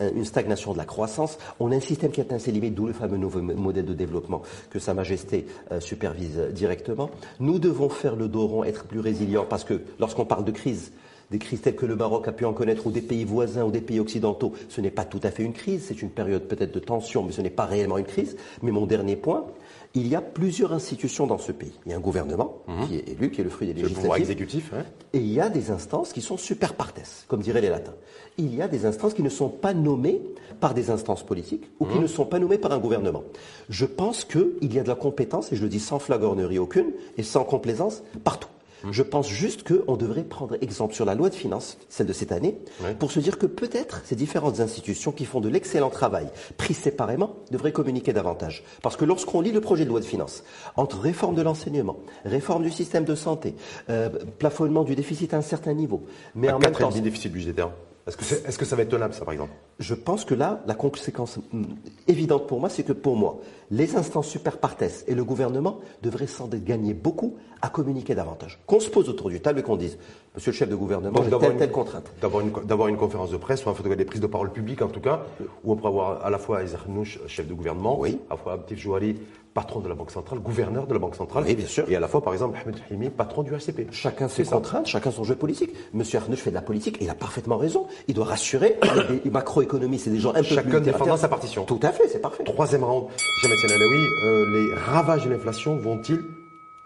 une 0.00 0.24
stagnation 0.24 0.72
de 0.72 0.78
la 0.78 0.84
croissance, 0.84 1.38
on 1.60 1.72
a 1.72 1.76
un 1.76 1.80
système 1.80 2.10
qui 2.10 2.20
atteint 2.20 2.38
ses 2.38 2.52
limites, 2.52 2.74
d'où 2.74 2.86
le 2.86 2.92
fameux 2.92 3.16
nouveau 3.16 3.40
modèle 3.40 3.84
de 3.84 3.94
développement 3.94 4.42
que 4.70 4.78
Sa 4.78 4.94
Majesté 4.94 5.46
euh, 5.72 5.80
supervise 5.80 6.38
directement. 6.52 7.10
Nous 7.40 7.58
devons 7.58 7.88
faire 7.88 8.16
le 8.16 8.28
dos 8.28 8.46
rond, 8.46 8.64
être 8.64 8.84
plus 8.84 9.00
résilients, 9.00 9.46
parce 9.48 9.64
que 9.64 9.82
lorsqu'on 9.98 10.24
parle 10.24 10.44
de 10.44 10.50
crise, 10.50 10.92
des 11.30 11.38
crises 11.38 11.62
telles 11.62 11.76
que 11.76 11.86
le 11.86 11.96
Maroc 11.96 12.28
a 12.28 12.32
pu 12.32 12.44
en 12.44 12.52
connaître 12.52 12.86
ou 12.86 12.90
des 12.90 13.00
pays 13.00 13.24
voisins 13.24 13.64
ou 13.64 13.70
des 13.70 13.80
pays 13.80 13.98
occidentaux, 14.00 14.52
ce 14.68 14.80
n'est 14.80 14.90
pas 14.90 15.04
tout 15.04 15.20
à 15.22 15.30
fait 15.30 15.42
une 15.42 15.52
crise, 15.52 15.86
c'est 15.88 16.02
une 16.02 16.10
période 16.10 16.42
peut-être 16.42 16.72
de 16.72 16.80
tension, 16.80 17.22
mais 17.22 17.32
ce 17.32 17.40
n'est 17.40 17.50
pas 17.50 17.64
réellement 17.64 17.98
une 17.98 18.04
crise. 18.04 18.36
Mais 18.62 18.70
mon 18.70 18.86
dernier 18.86 19.16
point, 19.16 19.46
il 19.94 20.08
y 20.08 20.16
a 20.16 20.20
plusieurs 20.20 20.72
institutions 20.72 21.26
dans 21.26 21.38
ce 21.38 21.52
pays. 21.52 21.72
Il 21.86 21.92
y 21.92 21.94
a 21.94 21.96
un 21.96 22.00
gouvernement 22.00 22.62
mhm. 22.66 22.86
qui 22.86 22.96
est 22.96 23.08
élu, 23.08 23.30
qui 23.30 23.40
est 23.40 23.44
le 23.44 23.50
fruit 23.50 23.68
des 23.68 23.74
législatives. 23.74 23.96
Le 23.96 24.02
pouvoir 24.02 24.18
exécutif. 24.18 24.72
Hein. 24.74 24.84
Et 25.12 25.18
il 25.18 25.32
y 25.32 25.40
a 25.40 25.48
des 25.48 25.70
instances 25.70 26.12
qui 26.12 26.20
sont 26.20 26.36
super 26.36 26.74
partes, 26.74 27.00
comme 27.28 27.40
diraient 27.40 27.60
les 27.60 27.68
latins. 27.68 27.94
Il 28.36 28.54
y 28.54 28.60
a 28.60 28.66
des 28.66 28.86
instances 28.86 29.14
qui 29.14 29.22
ne 29.22 29.28
sont 29.28 29.48
pas 29.48 29.72
nommées 29.72 30.20
par 30.60 30.74
des 30.74 30.90
instances 30.90 31.24
politiques 31.24 31.70
ou 31.78 31.86
qui 31.86 31.96
mhm. 31.96 32.02
ne 32.02 32.06
sont 32.08 32.26
pas 32.26 32.40
nommées 32.40 32.58
par 32.58 32.72
un 32.72 32.78
gouvernement. 32.78 33.22
Je 33.68 33.86
pense 33.86 34.24
qu'il 34.24 34.72
y 34.74 34.78
a 34.78 34.82
de 34.82 34.88
la 34.88 34.96
compétence, 34.96 35.52
et 35.52 35.56
je 35.56 35.62
le 35.62 35.68
dis 35.68 35.80
sans 35.80 36.00
flagornerie 36.00 36.58
aucune 36.58 36.92
et 37.16 37.22
sans 37.22 37.44
complaisance, 37.44 38.02
partout. 38.24 38.48
Je 38.90 39.02
pense 39.02 39.28
juste 39.28 39.66
qu'on 39.66 39.96
devrait 39.96 40.24
prendre 40.24 40.56
exemple 40.60 40.94
sur 40.94 41.04
la 41.04 41.14
loi 41.14 41.30
de 41.30 41.34
finances, 41.34 41.78
celle 41.88 42.06
de 42.06 42.12
cette 42.12 42.32
année, 42.32 42.58
pour 42.98 43.10
se 43.10 43.20
dire 43.20 43.38
que 43.38 43.46
peut-être 43.46 44.02
ces 44.04 44.16
différentes 44.16 44.60
institutions 44.60 45.12
qui 45.12 45.24
font 45.24 45.40
de 45.40 45.48
l'excellent 45.48 45.90
travail, 45.90 46.28
pris 46.56 46.74
séparément, 46.74 47.36
devraient 47.50 47.72
communiquer 47.72 48.12
davantage. 48.12 48.64
Parce 48.82 48.96
que 48.96 49.04
lorsqu'on 49.04 49.40
lit 49.40 49.52
le 49.52 49.60
projet 49.60 49.84
de 49.84 49.90
loi 49.90 50.00
de 50.00 50.04
finances, 50.04 50.44
entre 50.76 50.98
réforme 50.98 51.34
de 51.34 51.42
l'enseignement, 51.42 51.96
réforme 52.24 52.62
du 52.62 52.70
système 52.70 53.04
de 53.04 53.14
santé, 53.14 53.54
euh, 53.90 54.08
plafonnement 54.38 54.84
du 54.84 54.94
déficit 54.94 55.34
à 55.34 55.38
un 55.38 55.42
certain 55.42 55.74
niveau, 55.74 56.04
mais 56.34 56.50
en 56.50 56.58
même 56.58 56.72
temps... 56.72 56.90
déficit 56.90 57.32
budgétaire 57.32 57.70
est-ce 58.06 58.16
que, 58.18 58.24
est, 58.24 58.56
que, 58.58 58.64
ça 58.66 58.76
va 58.76 58.82
être 58.82 58.90
tenable, 58.90 59.14
ça, 59.14 59.24
par 59.24 59.32
exemple? 59.32 59.52
Je 59.78 59.94
pense 59.94 60.26
que 60.26 60.34
là, 60.34 60.62
la 60.66 60.74
conséquence 60.74 61.38
mm, 61.52 61.64
évidente 62.06 62.46
pour 62.46 62.60
moi, 62.60 62.68
c'est 62.68 62.82
que 62.82 62.92
pour 62.92 63.16
moi, 63.16 63.40
les 63.70 63.96
instances 63.96 64.28
super 64.28 64.58
partes 64.58 64.84
et 65.06 65.14
le 65.14 65.24
gouvernement 65.24 65.80
devraient 66.02 66.26
sans 66.26 66.46
doute 66.46 66.64
gagner 66.64 66.92
beaucoup 66.92 67.36
à 67.62 67.70
communiquer 67.70 68.14
davantage. 68.14 68.60
Qu'on 68.66 68.80
se 68.80 68.90
pose 68.90 69.08
autour 69.08 69.30
du 69.30 69.40
table 69.40 69.60
et 69.60 69.62
qu'on 69.62 69.76
dise, 69.76 69.96
monsieur 70.34 70.52
le 70.52 70.56
chef 70.56 70.68
de 70.68 70.74
gouvernement, 70.74 71.22
j'ai 71.22 71.38
telle, 71.38 71.56
telle 71.56 71.70
contrainte. 71.70 72.12
D'avoir 72.20 72.42
une, 72.42 72.94
une, 72.94 73.00
conférence 73.00 73.30
de 73.30 73.38
presse, 73.38 73.64
ou 73.64 73.70
en 73.70 73.74
fait, 73.74 73.88
des 73.96 74.04
prises 74.04 74.20
de 74.20 74.26
parole 74.26 74.52
publiques, 74.52 74.82
en 74.82 74.88
tout 74.88 75.00
cas, 75.00 75.22
où 75.62 75.72
on 75.72 75.76
pourrait 75.76 75.88
avoir 75.88 76.26
à 76.26 76.28
la 76.28 76.38
fois 76.38 76.62
Isaac 76.62 76.86
Nouch, 76.88 77.18
chef 77.26 77.48
de 77.48 77.54
gouvernement, 77.54 77.98
oui. 77.98 78.18
à 78.28 78.34
la 78.34 78.36
fois 78.36 78.52
Abdel 78.52 78.78
Jouari, 78.78 79.16
patron 79.54 79.80
de 79.80 79.88
la 79.88 79.94
Banque 79.94 80.10
centrale, 80.10 80.40
gouverneur 80.40 80.86
de 80.86 80.92
la 80.92 80.98
Banque 80.98 81.14
centrale. 81.14 81.44
Oui, 81.46 81.54
bien 81.54 81.66
sûr. 81.66 81.88
Et 81.88 81.94
à 81.94 82.00
la 82.00 82.08
fois, 82.08 82.22
par 82.22 82.32
exemple, 82.32 82.58
Ahmed 82.60 82.76
Himi, 82.90 83.08
patron 83.08 83.44
du 83.44 83.52
HCP. 83.52 83.86
Chacun 83.92 84.28
ses 84.28 84.44
contraintes, 84.44 84.86
chacun 84.86 85.12
son 85.12 85.22
jeu 85.22 85.36
politique. 85.36 85.70
Monsieur 85.92 86.18
Arnouch 86.18 86.40
fait 86.40 86.50
de 86.50 86.56
la 86.56 86.62
politique 86.62 87.00
et 87.00 87.04
il 87.04 87.10
a 87.10 87.14
parfaitement 87.14 87.56
raison. 87.56 87.86
Il 88.08 88.14
doit 88.14 88.24
rassurer. 88.24 88.76
les 89.24 89.30
macroéconomistes, 89.30 90.04
c'est 90.04 90.10
des 90.10 90.18
gens 90.18 90.30
un 90.30 90.42
peu 90.42 90.42
Chacun 90.42 90.80
défendant 90.80 91.16
sa 91.16 91.28
partition. 91.28 91.64
Tout 91.64 91.80
à 91.82 91.92
fait, 91.92 92.08
c'est 92.08 92.20
parfait. 92.20 92.42
Troisième 92.44 92.82
round, 92.82 93.06
Jean-Médecin 93.42 93.68
Alaoui, 93.68 94.06
euh, 94.24 94.66
les 94.68 94.74
ravages 94.74 95.24
de 95.24 95.30
l'inflation 95.30 95.76
vont-ils 95.76 96.20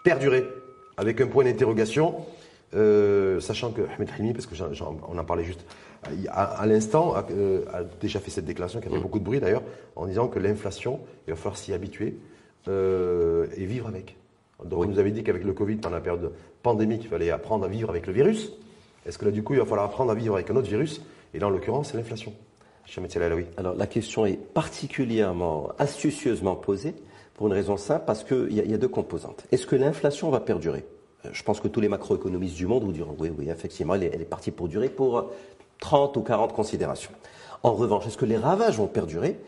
perdurer? 0.03 0.47
Avec 0.97 1.21
un 1.21 1.27
point 1.27 1.45
d'interrogation, 1.45 2.15
euh, 2.75 3.39
sachant 3.39 3.71
que 3.71 3.81
Ahmed 3.95 4.09
Himi, 4.19 4.33
parce 4.33 4.45
que 4.45 4.55
on 5.09 5.17
en 5.17 5.23
parlait 5.23 5.45
juste 5.45 5.65
à, 6.29 6.65
l'instant, 6.65 7.15
euh, 7.31 7.63
a, 7.73 7.83
déjà 7.99 8.19
fait 8.19 8.31
cette 8.31 8.45
déclaration 8.45 8.79
qui 8.79 8.87
a 8.87 8.91
fait 8.91 8.97
mm. 8.97 9.01
beaucoup 9.01 9.19
de 9.19 9.23
bruit 9.23 9.39
d'ailleurs, 9.39 9.63
en 9.95 10.05
disant 10.05 10.27
que 10.27 10.39
l'inflation, 10.39 10.99
il 11.27 11.31
va 11.31 11.35
falloir 11.35 11.57
s'y 11.57 11.73
habituer. 11.73 12.17
Euh, 12.67 13.47
et 13.55 13.65
vivre 13.65 13.87
avec. 13.87 14.17
Donc, 14.63 14.83
vous 14.83 14.91
nous 14.91 14.99
avez 14.99 15.11
dit 15.11 15.23
qu'avec 15.23 15.43
le 15.43 15.53
Covid, 15.53 15.77
pendant 15.77 15.95
la 15.95 16.01
période 16.01 16.33
pandémique, 16.61 17.01
il 17.03 17.09
fallait 17.09 17.31
apprendre 17.31 17.63
à 17.65 17.67
vivre 17.69 17.89
avec 17.89 18.05
le 18.05 18.13
virus. 18.13 18.51
Est-ce 19.05 19.17
que 19.17 19.25
là, 19.25 19.31
du 19.31 19.43
coup, 19.43 19.53
il 19.53 19.59
va 19.59 19.65
falloir 19.65 19.85
apprendre 19.85 20.11
à 20.11 20.15
vivre 20.15 20.35
avec 20.35 20.49
un 20.49 20.55
autre 20.57 20.67
virus? 20.67 21.01
Et 21.33 21.39
là, 21.39 21.47
en 21.47 21.49
l'occurrence, 21.49 21.91
c'est 21.91 21.97
l'inflation. 21.97 22.33
Alors, 23.57 23.75
la 23.75 23.87
question 23.87 24.25
est 24.25 24.37
particulièrement 24.37 25.69
astucieusement 25.77 26.55
posée 26.55 26.95
pour 27.35 27.47
une 27.47 27.53
raison 27.53 27.77
simple, 27.77 28.03
parce 28.05 28.25
qu'il 28.25 28.51
y, 28.51 28.73
a 28.73 28.77
deux 28.77 28.89
composantes. 28.89 29.45
Est-ce 29.53 29.65
que 29.65 29.77
l'inflation 29.77 30.29
va 30.29 30.41
perdurer? 30.41 30.83
Euh, 31.25 31.29
Je 31.31 31.43
pense 31.43 31.61
que 31.61 31.69
tous 31.69 31.79
les 31.79 31.87
macroéconomistes 31.87 32.55
du 32.55 32.67
monde 32.67 32.83
vous 32.83 32.91
diront 32.91 33.15
oui, 33.19 33.31
oui, 33.37 33.49
effectivement, 33.49 33.95
elle 33.95 34.03
est, 34.03 34.11
elle 34.13 34.21
est 34.21 34.25
partie 34.25 34.51
pour 34.51 34.67
durer 34.67 34.89
pour 34.89 35.31
30 35.79 36.17
ou 36.17 36.21
40 36.21 36.51
considérations. 36.51 37.11
En 37.63 37.73
revanche, 37.73 38.07
est-ce 38.07 38.17
que 38.17 38.25
les 38.25 38.37
ravages 38.37 38.77
vont 38.77 38.87
perdurer? 38.87 39.39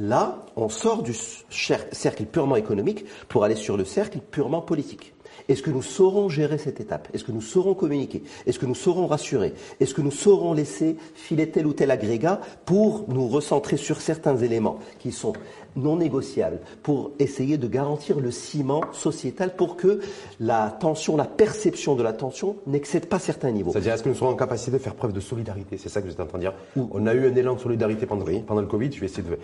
Là, 0.00 0.46
on 0.56 0.70
sort 0.70 1.02
du 1.02 1.12
cercle 1.50 2.24
purement 2.24 2.56
économique 2.56 3.04
pour 3.28 3.44
aller 3.44 3.54
sur 3.54 3.76
le 3.76 3.84
cercle 3.84 4.18
purement 4.30 4.62
politique. 4.62 5.12
Est-ce 5.48 5.62
que 5.62 5.70
nous 5.70 5.82
saurons 5.82 6.30
gérer 6.30 6.56
cette 6.56 6.80
étape? 6.80 7.08
Est-ce 7.12 7.24
que 7.24 7.32
nous 7.32 7.42
saurons 7.42 7.74
communiquer? 7.74 8.22
Est-ce 8.46 8.58
que 8.58 8.64
nous 8.66 8.74
saurons 8.74 9.06
rassurer? 9.06 9.52
Est-ce 9.78 9.92
que 9.92 10.00
nous 10.00 10.10
saurons 10.10 10.54
laisser 10.54 10.96
filer 11.14 11.50
tel 11.50 11.66
ou 11.66 11.74
tel 11.74 11.90
agrégat 11.90 12.40
pour 12.64 13.04
nous 13.08 13.28
recentrer 13.28 13.76
sur 13.76 14.00
certains 14.00 14.36
éléments 14.38 14.78
qui 15.00 15.12
sont 15.12 15.34
non 15.76 15.96
négociables, 15.96 16.60
pour 16.82 17.12
essayer 17.18 17.58
de 17.58 17.68
garantir 17.68 18.20
le 18.20 18.30
ciment 18.30 18.80
sociétal 18.92 19.54
pour 19.54 19.76
que 19.76 20.00
la 20.40 20.70
tension, 20.70 21.16
la 21.16 21.26
perception 21.26 21.94
de 21.94 22.02
la 22.02 22.12
tension 22.12 22.56
n'excède 22.66 23.06
pas 23.06 23.18
certains 23.18 23.50
niveaux? 23.50 23.72
C'est-à-dire, 23.72 23.94
est-ce 23.94 24.02
que 24.02 24.08
nous 24.08 24.14
serons 24.14 24.30
en 24.30 24.36
capacité 24.36 24.72
de 24.72 24.78
faire 24.78 24.94
preuve 24.94 25.12
de 25.12 25.20
solidarité? 25.20 25.76
C'est 25.78 25.88
ça 25.90 26.00
que 26.00 26.06
vous 26.06 26.12
êtes 26.12 26.20
en 26.20 26.26
train 26.26 26.38
de 26.38 26.44
dire. 26.44 26.54
On 26.76 27.06
a 27.06 27.14
eu 27.14 27.28
un 27.28 27.34
élan 27.34 27.54
de 27.54 27.60
solidarité 27.60 28.06
pendant, 28.06 28.24
pendant 28.46 28.60
le 28.60 28.66
Covid, 28.66 28.90
je 28.92 29.00
vais 29.00 29.06
essayer 29.06 29.22
de 29.22 29.36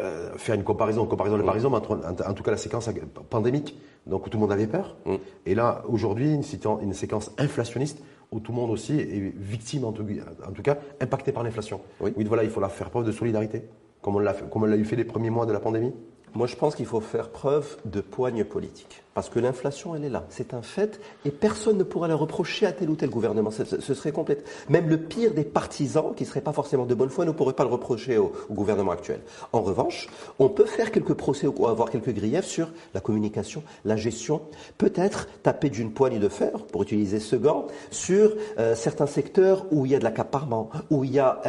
euh, 0.00 0.36
faire 0.36 0.54
une 0.54 0.64
comparaison, 0.64 1.06
comparaison 1.06 1.38
de 1.38 1.42
par 1.42 1.54
exemple, 1.54 1.76
entre, 1.76 2.00
en, 2.26 2.34
tout 2.34 2.42
cas 2.42 2.50
la 2.50 2.56
séquence 2.56 2.88
pandémique, 3.30 3.76
donc 4.06 4.26
où 4.26 4.30
tout 4.30 4.36
le 4.38 4.42
monde 4.42 4.52
avait 4.52 4.66
peur, 4.66 4.96
mm. 5.06 5.14
et 5.46 5.54
là, 5.54 5.82
aujourd'hui, 5.88 6.32
une, 6.34 6.42
une, 6.82 6.92
séquence 6.92 7.32
inflationniste 7.38 8.02
où 8.30 8.40
tout 8.40 8.52
le 8.52 8.56
monde 8.58 8.70
aussi 8.70 8.98
est 8.98 9.32
victime, 9.36 9.84
en 9.84 9.92
tout, 9.92 10.04
en 10.46 10.52
tout 10.52 10.62
cas, 10.62 10.78
impacté 11.00 11.32
par 11.32 11.42
l'inflation. 11.42 11.80
Oui. 12.00 12.12
voilà, 12.26 12.44
il 12.44 12.50
faut 12.50 12.60
la 12.60 12.68
faire 12.68 12.90
preuve 12.90 13.06
de 13.06 13.12
solidarité, 13.12 13.62
comme 14.02 14.16
on 14.16 14.20
l'a 14.20 14.76
eu 14.76 14.84
fait 14.84 14.96
les 14.96 15.04
premiers 15.04 15.30
mois 15.30 15.46
de 15.46 15.52
la 15.52 15.60
pandémie. 15.60 15.92
Moi, 16.34 16.46
je 16.46 16.56
pense 16.56 16.74
qu'il 16.74 16.86
faut 16.86 17.00
faire 17.00 17.30
preuve 17.30 17.76
de 17.84 18.00
poigne 18.00 18.44
politique. 18.44 19.02
Parce 19.18 19.30
que 19.30 19.40
l'inflation, 19.40 19.96
elle 19.96 20.04
est 20.04 20.10
là. 20.10 20.26
C'est 20.28 20.54
un 20.54 20.62
fait. 20.62 21.00
Et 21.24 21.32
personne 21.32 21.76
ne 21.76 21.82
pourra 21.82 22.06
la 22.06 22.14
reprocher 22.14 22.66
à 22.66 22.70
tel 22.72 22.88
ou 22.88 22.94
tel 22.94 23.10
gouvernement. 23.10 23.50
Ce, 23.50 23.64
serait 23.64 24.12
complète. 24.12 24.46
Même 24.68 24.88
le 24.88 24.96
pire 24.96 25.34
des 25.34 25.42
partisans, 25.42 26.14
qui 26.14 26.22
ne 26.22 26.28
seraient 26.28 26.40
pas 26.40 26.52
forcément 26.52 26.86
de 26.86 26.94
bonne 26.94 27.10
foi, 27.10 27.24
ne 27.24 27.32
pourrait 27.32 27.54
pas 27.54 27.64
le 27.64 27.70
reprocher 27.70 28.16
au, 28.16 28.30
gouvernement 28.48 28.92
actuel. 28.92 29.20
En 29.52 29.62
revanche, 29.62 30.06
on 30.38 30.48
peut 30.48 30.66
faire 30.66 30.92
quelques 30.92 31.14
procès 31.14 31.48
ou 31.48 31.66
avoir 31.66 31.90
quelques 31.90 32.14
griefs 32.14 32.44
sur 32.44 32.70
la 32.94 33.00
communication, 33.00 33.64
la 33.84 33.96
gestion. 33.96 34.40
Peut-être 34.76 35.26
taper 35.42 35.68
d'une 35.68 35.92
poignée 35.92 36.20
de 36.20 36.28
fer, 36.28 36.52
pour 36.70 36.84
utiliser 36.84 37.18
ce 37.18 37.34
gant, 37.34 37.66
sur 37.90 38.36
euh, 38.60 38.76
certains 38.76 39.08
secteurs 39.08 39.66
où 39.72 39.84
il 39.84 39.90
y 39.90 39.94
a 39.96 39.98
de 39.98 40.04
l'accaparement, 40.04 40.70
où 40.90 41.02
il 41.02 41.10
y 41.12 41.18
a 41.18 41.40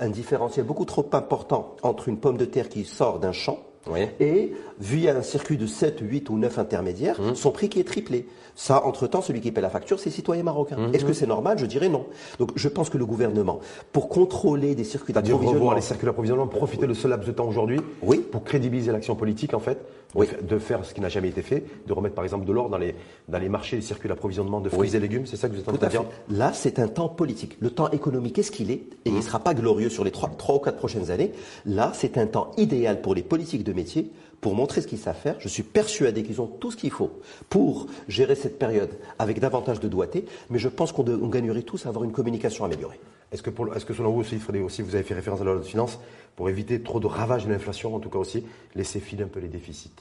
un 0.00 0.08
différentiel 0.08 0.64
beaucoup 0.64 0.86
trop 0.86 1.10
important 1.12 1.76
entre 1.82 2.08
une 2.08 2.18
pomme 2.18 2.38
de 2.38 2.46
terre 2.46 2.70
qui 2.70 2.84
sort 2.84 3.18
d'un 3.18 3.32
champ 3.32 3.58
et 4.20 4.52
via 4.82 5.16
un 5.16 5.22
circuit 5.22 5.56
de 5.56 5.66
7, 5.66 6.00
8 6.02 6.28
ou 6.28 6.38
9 6.38 6.58
intermédiaires, 6.58 7.20
mmh. 7.20 7.34
son 7.36 7.52
prix 7.52 7.68
qui 7.68 7.78
est 7.78 7.84
triplé. 7.84 8.26
Ça, 8.54 8.84
entre-temps, 8.84 9.22
celui 9.22 9.40
qui 9.40 9.52
paie 9.52 9.60
la 9.60 9.70
facture, 9.70 9.98
c'est 9.98 10.10
les 10.10 10.16
citoyens 10.16 10.42
marocains. 10.42 10.76
Mmh. 10.76 10.94
Est-ce 10.94 11.04
que 11.04 11.12
c'est 11.12 11.26
normal? 11.26 11.56
Je 11.58 11.66
dirais 11.66 11.88
non. 11.88 12.04
Donc 12.38 12.50
je 12.56 12.68
pense 12.68 12.90
que 12.90 12.98
le 12.98 13.06
gouvernement, 13.06 13.60
pour 13.92 14.08
contrôler 14.08 14.74
des 14.74 14.84
circuits 14.84 15.14
d'approvisionnement... 15.14 15.72
les 15.72 15.80
circuits 15.80 16.06
d'approvisionnement, 16.06 16.48
profiter 16.48 16.86
de 16.86 16.94
ce 16.94 17.06
laps 17.06 17.26
de 17.26 17.32
temps 17.32 17.46
aujourd'hui 17.46 17.80
oui. 18.02 18.18
pour 18.18 18.42
crédibiliser 18.42 18.90
l'action 18.90 19.14
politique, 19.14 19.54
en 19.54 19.60
fait, 19.60 19.78
oui. 20.16 20.26
de 20.42 20.58
faire 20.58 20.84
ce 20.84 20.92
qui 20.92 21.00
n'a 21.00 21.08
jamais 21.08 21.28
été 21.28 21.42
fait, 21.42 21.64
de 21.86 21.92
remettre 21.92 22.16
par 22.16 22.24
exemple 22.24 22.44
de 22.44 22.52
l'or 22.52 22.68
dans 22.68 22.78
les, 22.78 22.96
dans 23.28 23.38
les 23.38 23.48
marchés, 23.48 23.76
les 23.76 23.82
circuits 23.82 24.08
d'approvisionnement 24.08 24.60
de 24.60 24.68
fruits 24.68 24.96
et 24.96 25.00
légumes, 25.00 25.26
c'est 25.26 25.36
ça 25.36 25.48
que 25.48 25.54
vous 25.54 25.60
êtes 25.60 25.68
en 25.68 25.72
train 25.72 25.86
de 25.86 25.92
dire? 25.92 26.04
Là, 26.28 26.52
c'est 26.52 26.80
un 26.80 26.88
temps 26.88 27.08
politique. 27.08 27.56
Le 27.60 27.70
temps 27.70 27.88
économique, 27.90 28.34
qu'est-ce 28.34 28.50
qu'il 28.50 28.70
est? 28.72 28.74
Et 28.74 28.88
il 29.06 29.14
ne 29.14 29.18
mmh. 29.18 29.22
sera 29.22 29.38
pas 29.38 29.54
glorieux 29.54 29.90
sur 29.90 30.02
les 30.02 30.10
3, 30.10 30.30
3 30.36 30.56
ou 30.56 30.58
4 30.58 30.76
prochaines 30.76 31.10
années. 31.12 31.32
Là, 31.64 31.92
c'est 31.94 32.18
un 32.18 32.26
temps 32.26 32.50
idéal 32.56 33.00
pour 33.00 33.14
les 33.14 33.22
politiques 33.22 33.62
de 33.62 33.72
métier 33.72 34.10
pour 34.42 34.56
montrer 34.56 34.80
ce 34.82 34.88
qu'ils 34.88 34.98
savent 34.98 35.16
faire. 35.16 35.36
Je 35.38 35.48
suis 35.48 35.62
persuadé 35.62 36.24
qu'ils 36.24 36.42
ont 36.42 36.48
tout 36.48 36.72
ce 36.72 36.76
qu'il 36.76 36.90
faut 36.90 37.12
pour 37.48 37.86
gérer 38.08 38.34
cette 38.34 38.58
période 38.58 38.90
avec 39.18 39.38
davantage 39.38 39.80
de 39.80 39.88
doigté, 39.88 40.26
mais 40.50 40.58
je 40.58 40.68
pense 40.68 40.92
qu'on 40.92 41.04
gagnerait 41.28 41.62
tous 41.62 41.86
à 41.86 41.88
avoir 41.88 42.04
une 42.04 42.12
communication 42.12 42.64
améliorée. 42.64 43.00
Est-ce 43.30 43.40
que, 43.40 43.94
selon 43.94 44.10
vous 44.10 44.20
aussi, 44.20 44.38
faudrait 44.38 44.60
aussi, 44.60 44.82
vous 44.82 44.96
avez 44.96 45.04
fait 45.04 45.14
référence 45.14 45.40
à 45.40 45.44
la 45.44 45.52
loi 45.52 45.60
de 45.60 45.66
finances, 45.66 46.00
pour 46.34 46.50
éviter 46.50 46.82
trop 46.82 46.98
de 46.98 47.06
ravages 47.06 47.46
de 47.46 47.52
l'inflation, 47.52 47.94
en 47.94 48.00
tout 48.00 48.10
cas 48.10 48.18
aussi, 48.18 48.44
laisser 48.74 48.98
filer 48.98 49.22
un 49.22 49.28
peu 49.28 49.38
les 49.38 49.48
déficits 49.48 49.92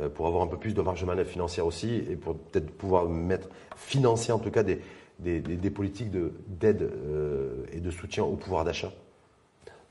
euh, 0.00 0.10
pour 0.10 0.26
avoir 0.26 0.42
un 0.42 0.48
peu 0.48 0.58
plus 0.58 0.74
de 0.74 0.82
marge 0.82 1.00
de 1.00 1.06
manœuvre 1.06 1.30
financière 1.30 1.64
aussi, 1.64 1.94
et 1.94 2.14
pour 2.14 2.36
peut-être 2.36 2.70
pouvoir 2.70 3.08
mettre, 3.08 3.48
financer 3.74 4.32
en 4.32 4.38
tout 4.38 4.50
cas 4.50 4.64
des, 4.64 4.80
des, 5.18 5.70
politiques 5.70 6.12
d'aide 6.12 6.82
euh, 6.82 7.64
et 7.72 7.80
de 7.80 7.90
soutien 7.90 8.22
au 8.24 8.36
pouvoir 8.36 8.66
d'achat? 8.66 8.92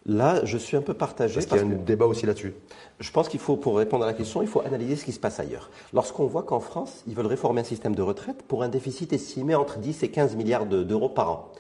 Là, 0.08 0.40
je 0.46 0.58
suis 0.58 0.78
un 0.78 0.82
peu 0.82 0.94
partagé. 0.94 1.36
Parce, 1.36 1.48
qu'il 1.48 1.58
y 1.58 1.60
a 1.60 1.64
un 1.64 1.84
débat 1.84 2.06
aussi 2.06 2.26
là-dessus. 2.26 2.54
Je 3.02 3.12
pense 3.12 3.28
qu'il 3.28 3.42
faut, 3.42 3.58
pour 3.58 3.78
répondre 3.78 4.06
à 4.06 4.08
la 4.08 4.14
question, 4.14 4.42
il 4.42 4.48
faut 4.48 4.62
analyser 4.62 4.96
ce 4.96 5.04
qui 5.04 5.12
se 5.12 5.20
passe 5.20 5.40
ailleurs. 5.42 5.70
Lorsqu'on 5.94 6.26
voit 6.26 6.44
qu'en 6.44 6.62
France, 6.62 7.04
ils 7.08 7.14
veulent 7.14 7.28
réformer 7.28 7.62
un 7.62 7.66
système 7.66 7.94
de 7.94 8.02
retraite 8.02 8.42
pour 8.48 8.64
un 8.64 8.70
déficit 8.70 9.12
estimé 9.12 9.54
entre 9.54 9.80
10 9.80 10.04
et 10.04 10.10
15 10.10 10.38
milliards 10.38 10.66
d'euros 10.66 11.10
par 11.10 11.32
an, 11.32 11.52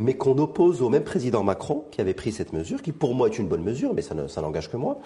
mais 0.00 0.14
qu'on 0.14 0.36
oppose 0.38 0.82
au 0.82 0.88
même 0.88 1.04
président 1.04 1.44
Macron 1.44 1.84
qui 1.92 2.00
avait 2.00 2.12
pris 2.12 2.32
cette 2.32 2.52
mesure, 2.52 2.82
qui 2.82 2.90
pour 2.90 3.14
moi 3.14 3.28
est 3.28 3.38
une 3.38 3.46
bonne 3.46 3.62
mesure, 3.62 3.94
mais 3.94 4.02
ça 4.02 4.14
n'engage 4.14 4.68
que 4.68 4.76
moi, 4.76 4.98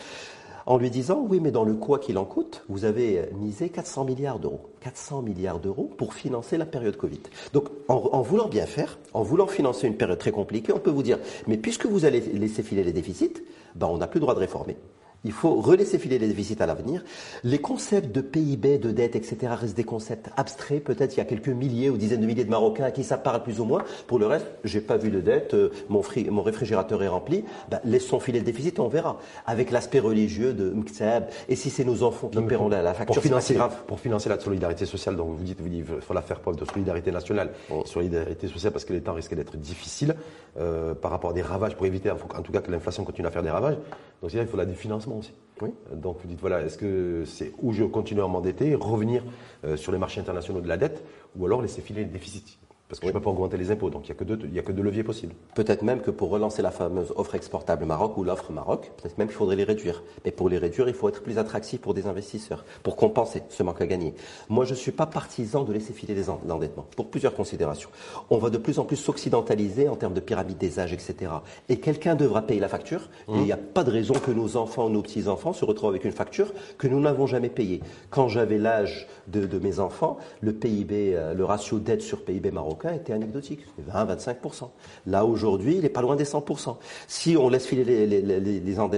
en 0.66 0.78
lui 0.78 0.90
disant 0.90 1.24
oui, 1.28 1.38
mais 1.40 1.52
dans 1.52 1.64
le 1.64 1.74
quoi 1.74 1.98
qu'il 1.98 2.18
en 2.18 2.24
coûte, 2.24 2.64
vous 2.68 2.84
avez 2.84 3.30
misé 3.38 3.68
400 3.68 4.04
milliards 4.04 4.40
d'euros. 4.40 4.60
400 4.80 5.22
milliards 5.22 5.60
d'euros 5.60 5.90
pour 5.96 6.12
financer 6.12 6.58
la 6.58 6.66
période 6.66 6.96
Covid. 6.96 7.20
Donc, 7.52 7.68
en, 7.88 8.20
voulant 8.22 8.48
bien 8.48 8.66
faire, 8.66 8.98
en 9.14 9.22
voulant 9.22 9.46
financer 9.46 9.86
une 9.86 9.96
période 9.96 10.18
très 10.18 10.32
compliquée, 10.32 10.72
on 10.72 10.80
peut 10.80 10.90
vous 10.90 11.04
dire 11.04 11.18
mais 11.46 11.56
puisque 11.56 11.86
vous 11.86 12.04
allez 12.04 12.20
laisser 12.20 12.62
filer 12.62 12.82
les 12.82 12.92
déficits, 12.92 13.42
ben 13.76 13.86
on 13.86 13.98
n'a 13.98 14.08
plus 14.08 14.18
le 14.18 14.22
droit 14.22 14.34
de 14.34 14.40
réformer. 14.40 14.76
Il 15.26 15.32
faut 15.32 15.60
relaisser 15.60 15.98
filer 15.98 16.20
les 16.20 16.28
déficits 16.28 16.62
à 16.62 16.66
l'avenir. 16.66 17.02
Les 17.42 17.58
concepts 17.58 18.14
de 18.14 18.20
PIB, 18.20 18.78
de 18.78 18.92
dette, 18.92 19.16
etc. 19.16 19.36
restent 19.50 19.76
des 19.76 19.82
concepts 19.82 20.30
abstraits. 20.36 20.84
Peut-être 20.84 21.14
il 21.14 21.18
y 21.18 21.20
a 21.20 21.24
quelques 21.24 21.48
milliers 21.48 21.90
ou 21.90 21.96
dizaines 21.96 22.20
de 22.20 22.26
milliers 22.26 22.44
de 22.44 22.50
Marocains 22.50 22.84
à 22.84 22.92
qui 22.92 23.02
ça 23.02 23.18
parle 23.18 23.42
plus 23.42 23.58
ou 23.58 23.64
moins. 23.64 23.82
Pour 24.06 24.20
le 24.20 24.26
reste, 24.26 24.46
j'ai 24.62 24.80
pas 24.80 24.96
vu 24.96 25.10
de 25.10 25.20
dette. 25.20 25.54
Euh, 25.54 25.70
mon, 25.88 26.00
mon 26.30 26.42
réfrigérateur 26.42 27.02
est 27.02 27.08
rempli. 27.08 27.44
Ben, 27.68 27.80
laissons 27.84 28.20
filer 28.20 28.38
le 28.38 28.44
déficit, 28.44 28.78
on 28.78 28.86
verra. 28.86 29.18
Avec 29.46 29.72
l'aspect 29.72 29.98
religieux 29.98 30.54
de 30.54 30.70
Mktab. 30.70 31.24
Et 31.48 31.56
si 31.56 31.70
c'est 31.70 31.84
nos 31.84 32.04
enfants 32.04 32.28
qui 32.28 32.40
paieront 32.42 32.68
la, 32.68 32.94
facture, 32.94 33.14
pour 33.16 33.22
financer, 33.22 33.54
grave. 33.54 33.76
Pour 33.88 33.98
financer 33.98 34.28
la 34.28 34.38
solidarité 34.38 34.86
sociale, 34.86 35.16
donc 35.16 35.36
vous 35.36 35.42
dites, 35.42 35.60
vous 35.60 35.68
dites, 35.68 35.84
il 35.88 36.00
faut 36.00 36.14
la 36.14 36.22
faire 36.22 36.38
preuve 36.38 36.54
de 36.54 36.64
solidarité 36.64 37.10
nationale, 37.10 37.50
solidarité 37.84 38.46
sociale 38.46 38.72
parce 38.72 38.84
que 38.84 38.92
les 38.92 39.00
temps 39.00 39.14
risquent 39.14 39.34
d'être 39.34 39.56
difficiles 39.56 40.14
euh, 40.58 40.94
par 40.94 41.10
rapport 41.10 41.30
à 41.30 41.32
des 41.32 41.42
ravages, 41.42 41.74
pour 41.74 41.84
éviter 41.84 42.10
en 42.10 42.42
tout 42.42 42.52
cas 42.52 42.60
que 42.60 42.70
l'inflation 42.70 43.04
continue 43.04 43.26
à 43.26 43.30
faire 43.32 43.42
des 43.42 43.50
ravages. 43.50 43.76
Donc 44.22 44.32
il 44.32 44.46
faut 44.46 44.56
la 44.56 44.64
du 44.64 44.74
financement 44.74 45.15
Donc 45.92 46.18
vous 46.20 46.28
dites, 46.28 46.40
voilà, 46.40 46.62
est-ce 46.62 46.76
que 46.76 47.24
c'est 47.24 47.52
où 47.62 47.72
je 47.72 47.84
continue 47.84 48.20
à 48.20 48.26
m'endetter, 48.26 48.74
revenir 48.74 49.22
euh, 49.64 49.76
sur 49.76 49.92
les 49.92 49.98
marchés 49.98 50.20
internationaux 50.20 50.60
de 50.60 50.68
la 50.68 50.76
dette, 50.76 51.02
ou 51.36 51.46
alors 51.46 51.62
laisser 51.62 51.80
filer 51.80 52.04
le 52.04 52.10
déficit 52.10 52.58
parce 52.88 53.00
que 53.00 53.06
je 53.06 53.12
ne 53.12 53.18
peux 53.18 53.22
pas 53.22 53.30
augmenter 53.30 53.56
les 53.56 53.70
impôts, 53.70 53.90
donc 53.90 54.08
il 54.08 54.12
n'y 54.12 54.16
a, 54.16 54.18
que 54.18 54.24
deux, 54.24 54.38
il 54.44 54.54
y 54.54 54.58
a 54.58 54.62
que 54.62 54.72
deux 54.72 54.82
leviers 54.82 55.02
possibles. 55.02 55.34
Peut-être 55.54 55.82
même 55.82 56.00
que 56.00 56.12
pour 56.12 56.30
relancer 56.30 56.62
la 56.62 56.70
fameuse 56.70 57.12
offre 57.16 57.34
exportable 57.34 57.84
Maroc 57.84 58.16
ou 58.16 58.22
l'offre 58.22 58.52
Maroc, 58.52 58.92
peut-être 58.96 59.18
même 59.18 59.26
qu'il 59.26 59.36
faudrait 59.36 59.56
les 59.56 59.64
réduire. 59.64 60.04
Mais 60.24 60.30
pour 60.30 60.48
les 60.48 60.58
réduire, 60.58 60.88
il 60.88 60.94
faut 60.94 61.08
être 61.08 61.22
plus 61.22 61.38
attractif 61.38 61.80
pour 61.80 61.94
des 61.94 62.06
investisseurs, 62.06 62.64
pour 62.84 62.94
compenser 62.94 63.42
ce 63.48 63.62
manque 63.64 63.80
à 63.80 63.86
gagner. 63.86 64.14
Moi, 64.48 64.64
je 64.64 64.70
ne 64.70 64.76
suis 64.76 64.92
pas 64.92 65.06
partisan 65.06 65.64
de 65.64 65.72
laisser 65.72 65.92
filer 65.92 66.14
l'endettement, 66.46 66.86
pour 66.96 67.10
plusieurs 67.10 67.34
considérations. 67.34 67.90
On 68.30 68.38
va 68.38 68.50
de 68.50 68.58
plus 68.58 68.78
en 68.78 68.84
plus 68.84 68.96
s'occidentaliser 68.96 69.88
en 69.88 69.96
termes 69.96 70.14
de 70.14 70.20
pyramide 70.20 70.58
des 70.58 70.78
âges, 70.78 70.92
etc. 70.92 71.32
Et 71.68 71.80
quelqu'un 71.80 72.14
devra 72.14 72.42
payer 72.42 72.60
la 72.60 72.68
facture, 72.68 73.08
et 73.28 73.32
il 73.32 73.42
n'y 73.42 73.52
a 73.52 73.56
pas 73.56 73.82
de 73.82 73.90
raison 73.90 74.14
que 74.14 74.30
nos 74.30 74.56
enfants, 74.56 74.88
nos 74.88 75.02
petits-enfants 75.02 75.52
se 75.52 75.64
retrouvent 75.64 75.90
avec 75.90 76.04
une 76.04 76.12
facture 76.12 76.52
que 76.78 76.86
nous 76.86 77.00
n'avons 77.00 77.26
jamais 77.26 77.50
payée. 77.50 77.80
Quand 78.10 78.28
j'avais 78.28 78.58
l'âge 78.58 79.08
de, 79.28 79.58
mes 79.58 79.80
enfants, 79.80 80.18
le 80.40 80.52
PIB, 80.52 81.14
euh, 81.14 81.34
le 81.34 81.44
ratio 81.44 81.78
dette 81.78 82.02
sur 82.02 82.24
PIB 82.24 82.50
marocain, 82.50 82.92
était 82.92 83.12
anecdotique, 83.12 83.60
20-25%. 83.92 84.70
Là, 85.06 85.24
aujourd'hui, 85.24 85.76
il 85.76 85.82
n'est 85.82 85.88
pas 85.88 86.02
loin 86.02 86.16
des 86.16 86.24
100%. 86.24 86.76
Si 87.06 87.36
on 87.36 87.48
laisse 87.48 87.66
filer 87.66 88.06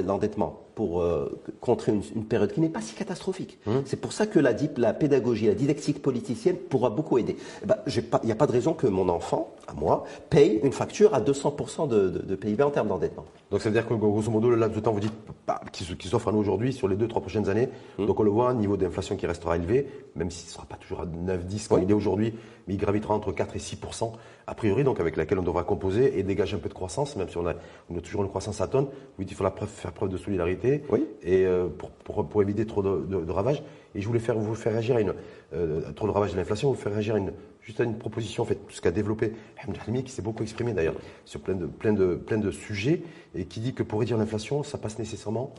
l'endettement 0.02 0.67
pour 0.78 1.02
euh, 1.02 1.40
contrer 1.60 1.90
une, 1.90 2.24
période 2.24 2.52
qui 2.52 2.60
n'est 2.60 2.68
pas 2.68 2.80
si 2.80 2.94
catastrophique. 2.94 3.58
Hum. 3.66 3.82
C'est 3.84 4.00
pour 4.00 4.12
ça 4.12 4.28
que 4.28 4.38
la, 4.38 4.52
la, 4.76 4.92
pédagogie, 4.92 5.48
la 5.48 5.54
didactique 5.54 6.00
politicienne 6.00 6.54
pourra 6.54 6.88
beaucoup 6.88 7.18
aider. 7.18 7.36
Eh 7.64 7.66
ben, 7.66 7.78
il 7.88 8.04
n'y 8.26 8.30
a 8.30 8.36
pas 8.36 8.46
de 8.46 8.52
raison 8.52 8.74
que 8.74 8.86
mon 8.86 9.08
enfant, 9.08 9.56
à 9.66 9.74
moi, 9.74 10.04
paye 10.30 10.60
une 10.62 10.70
facture 10.70 11.14
à 11.14 11.20
200% 11.20 11.88
de, 11.88 12.36
PIB 12.36 12.62
en 12.62 12.70
termes 12.70 12.86
d'endettement. 12.86 13.24
Donc 13.50 13.60
ça 13.60 13.70
veut 13.70 13.72
dire 13.72 13.88
que 13.88 13.94
grosso 13.94 14.30
modo, 14.30 14.50
le 14.50 14.54
laps 14.54 14.76
de 14.76 14.80
temps, 14.80 14.92
vous 14.92 15.00
dites, 15.00 15.14
bah, 15.48 15.60
qui, 15.72 15.84
s'offre 16.08 16.28
à 16.28 16.32
nous 16.32 16.38
aujourd'hui 16.38 16.72
sur 16.72 16.86
les 16.86 16.94
2-3 16.94 17.08
prochaines 17.22 17.48
années, 17.48 17.68
hum. 17.98 18.06
donc 18.06 18.20
on 18.20 18.22
le 18.22 18.30
voit, 18.30 18.48
un 18.48 18.54
niveau 18.54 18.76
d'inflation 18.76 19.16
qui 19.16 19.26
restera 19.26 19.56
élevé, 19.56 19.88
même 20.14 20.30
s'il 20.30 20.46
ne 20.46 20.52
sera 20.52 20.66
pas 20.66 20.76
toujours 20.76 21.00
à 21.00 21.06
9-10 21.06 21.66
comme 21.66 21.82
il 21.82 21.90
est 21.90 21.94
aujourd'hui, 21.94 22.34
mais 22.68 22.74
il 22.74 22.78
gravitera 22.78 23.14
entre 23.14 23.32
4 23.32 23.56
et 23.56 23.58
6% 23.58 24.12
a 24.48 24.54
priori, 24.54 24.82
donc 24.82 24.98
avec 24.98 25.16
laquelle 25.16 25.38
on 25.38 25.42
devra 25.42 25.62
composer 25.62 26.18
et 26.18 26.22
dégager 26.22 26.56
un 26.56 26.58
peu 26.58 26.70
de 26.70 26.74
croissance, 26.74 27.16
même 27.16 27.28
si 27.28 27.36
on 27.36 27.46
a, 27.46 27.52
on 27.90 27.98
a 27.98 28.00
toujours 28.00 28.22
une 28.22 28.30
croissance 28.30 28.62
à 28.62 28.66
tonne. 28.66 28.86
Oui, 29.18 29.26
il 29.28 29.34
faut 29.34 29.44
faire 29.66 29.92
preuve 29.92 30.08
de 30.08 30.16
solidarité 30.16 30.67
et 31.22 31.46
euh, 31.46 31.68
pour, 32.04 32.24
pour, 32.26 32.42
éviter 32.42 32.66
trop 32.66 32.82
de, 32.82 33.30
ravages. 33.30 33.62
Et 33.94 34.00
je 34.00 34.06
voulais 34.06 34.20
faire, 34.20 34.38
vous 34.38 34.54
faire 34.54 34.72
réagir 34.72 34.96
à 34.96 35.00
une, 35.00 35.14
euh, 35.54 35.92
trop 35.92 36.06
de 36.06 36.12
ravages 36.12 36.32
de 36.32 36.36
l'inflation, 36.36 36.70
vous 36.70 36.76
faire 36.76 36.92
réagir 36.92 37.14
à 37.14 37.18
une, 37.18 37.32
juste 37.62 37.80
à 37.80 37.84
une 37.84 37.96
proposition 37.96 38.42
en 38.42 38.46
fait, 38.46 38.58
ce 38.68 38.80
qu'a 38.80 38.90
développé 38.90 39.32
Hamid 39.86 40.04
qui 40.04 40.12
s'est 40.12 40.22
beaucoup 40.22 40.42
exprimé 40.42 40.72
d'ailleurs 40.72 40.94
sur 41.24 41.40
plein 41.40 41.54
de, 41.54 41.66
plein, 41.66 41.92
de, 41.92 42.14
plein 42.14 42.38
de 42.38 42.50
sujets 42.50 43.02
et 43.34 43.46
qui 43.46 43.60
dit 43.60 43.74
que 43.74 43.82
pour 43.82 44.00
réduire 44.00 44.18
l'inflation, 44.18 44.62
ça 44.62 44.78
passe 44.78 44.98
nécessairement 44.98 45.52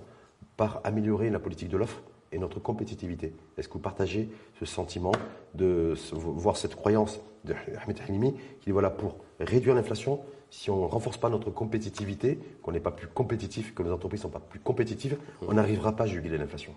par 0.58 0.82
améliorer 0.84 1.30
la 1.30 1.40
politique 1.40 1.70
de 1.70 1.78
l'offre 1.78 2.02
et 2.32 2.38
notre 2.38 2.60
compétitivité. 2.60 3.34
Est-ce 3.58 3.68
que 3.68 3.74
vous 3.74 3.80
partagez 3.80 4.30
ce 4.60 4.66
sentiment 4.66 5.14
de 5.56 5.96
voir 6.14 6.58
cette 6.58 6.76
croyance 6.76 7.20
de 7.46 7.54
Ahmed 7.82 8.00
Halimi 8.08 8.34
qui 8.34 8.66
dit 8.68 8.72
voilà, 8.72 8.90
pour 8.90 9.18
réduire 9.40 9.76
l'inflation, 9.76 10.20
si 10.50 10.70
on 10.70 10.82
ne 10.82 10.86
renforce 10.86 11.18
pas 11.18 11.30
notre 11.30 11.52
compétitivité, 11.52 12.40
qu'on 12.62 12.72
n'est 12.72 12.80
pas 12.80 12.92
plus 12.92 13.08
compétitif, 13.08 13.74
que 13.74 13.84
nos 13.84 13.94
entreprises 13.94 14.22
ne 14.22 14.24
sont 14.24 14.30
pas 14.30 14.40
plus 14.40 14.60
compétitives, 14.60 15.18
on 15.48 15.54
n'arrivera 15.54 15.96
pas 15.96 16.06
à 16.06 16.08
juguler 16.08 16.38
l'inflation. 16.38 16.74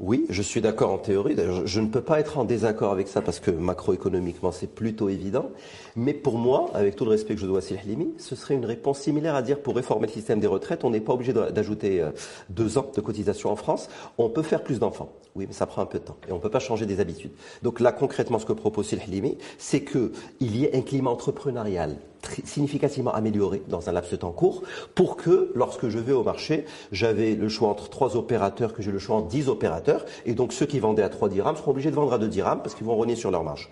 Oui, 0.00 0.26
je 0.30 0.42
suis 0.42 0.60
d'accord 0.60 0.92
en 0.92 0.98
théorie. 0.98 1.34
D'ailleurs, 1.34 1.66
je 1.66 1.80
ne 1.80 1.88
peux 1.88 2.00
pas 2.00 2.20
être 2.20 2.38
en 2.38 2.44
désaccord 2.44 2.92
avec 2.92 3.08
ça 3.08 3.20
parce 3.20 3.40
que 3.40 3.50
macroéconomiquement, 3.50 4.52
c'est 4.52 4.72
plutôt 4.72 5.08
évident. 5.08 5.50
Mais 5.96 6.14
pour 6.14 6.38
moi, 6.38 6.70
avec 6.72 6.94
tout 6.94 7.04
le 7.04 7.10
respect 7.10 7.34
que 7.34 7.40
je 7.40 7.46
dois 7.46 7.58
à 7.58 7.62
Silhlimi, 7.62 8.14
ce 8.16 8.36
serait 8.36 8.54
une 8.54 8.64
réponse 8.64 9.00
similaire 9.00 9.34
à 9.34 9.42
dire 9.42 9.60
pour 9.60 9.74
réformer 9.74 10.06
le 10.06 10.12
système 10.12 10.38
des 10.38 10.46
retraites, 10.46 10.84
on 10.84 10.90
n'est 10.90 11.00
pas 11.00 11.14
obligé 11.14 11.32
d'ajouter 11.32 12.00
euh, 12.00 12.10
deux 12.48 12.78
ans 12.78 12.92
de 12.94 13.00
cotisation 13.00 13.50
en 13.50 13.56
France. 13.56 13.88
On 14.18 14.30
peut 14.30 14.44
faire 14.44 14.62
plus 14.62 14.78
d'enfants. 14.78 15.12
Oui, 15.34 15.46
mais 15.48 15.52
ça 15.52 15.66
prend 15.66 15.82
un 15.82 15.86
peu 15.86 15.98
de 15.98 16.04
temps. 16.04 16.16
Et 16.28 16.32
on 16.32 16.36
ne 16.36 16.40
peut 16.40 16.48
pas 16.48 16.60
changer 16.60 16.86
des 16.86 17.00
habitudes. 17.00 17.32
Donc 17.64 17.80
là, 17.80 17.90
concrètement, 17.90 18.38
ce 18.38 18.46
que 18.46 18.52
propose 18.52 18.86
Silhlimi, 18.86 19.36
c'est 19.58 19.82
qu'il 19.82 20.12
y 20.40 20.64
ait 20.64 20.76
un 20.76 20.82
climat 20.82 21.10
entrepreneurial 21.10 21.96
significativement 22.44 23.12
amélioré 23.12 23.62
dans 23.68 23.88
un 23.88 23.92
laps 23.92 24.10
de 24.12 24.16
temps 24.16 24.32
court 24.32 24.62
pour 24.94 25.16
que, 25.16 25.52
lorsque 25.54 25.88
je 25.88 25.98
vais 25.98 26.12
au 26.12 26.22
marché, 26.22 26.64
j'avais 26.92 27.34
le 27.34 27.48
choix 27.48 27.68
entre 27.68 27.88
trois 27.88 28.16
opérateurs, 28.16 28.72
que 28.72 28.82
j'ai 28.82 28.92
le 28.92 28.98
choix 28.98 29.16
entre 29.16 29.28
dix 29.28 29.48
opérateurs, 29.48 30.04
et 30.26 30.34
donc 30.34 30.52
ceux 30.52 30.66
qui 30.66 30.80
vendaient 30.80 31.02
à 31.02 31.08
3 31.08 31.28
dirhams 31.28 31.56
seront 31.56 31.70
obligés 31.70 31.90
de 31.90 31.96
vendre 31.96 32.12
à 32.12 32.18
2 32.18 32.28
dirhams 32.28 32.60
parce 32.62 32.74
qu'ils 32.74 32.86
vont 32.86 32.96
renier 32.96 33.16
sur 33.16 33.30
leur 33.30 33.44
marge. 33.44 33.70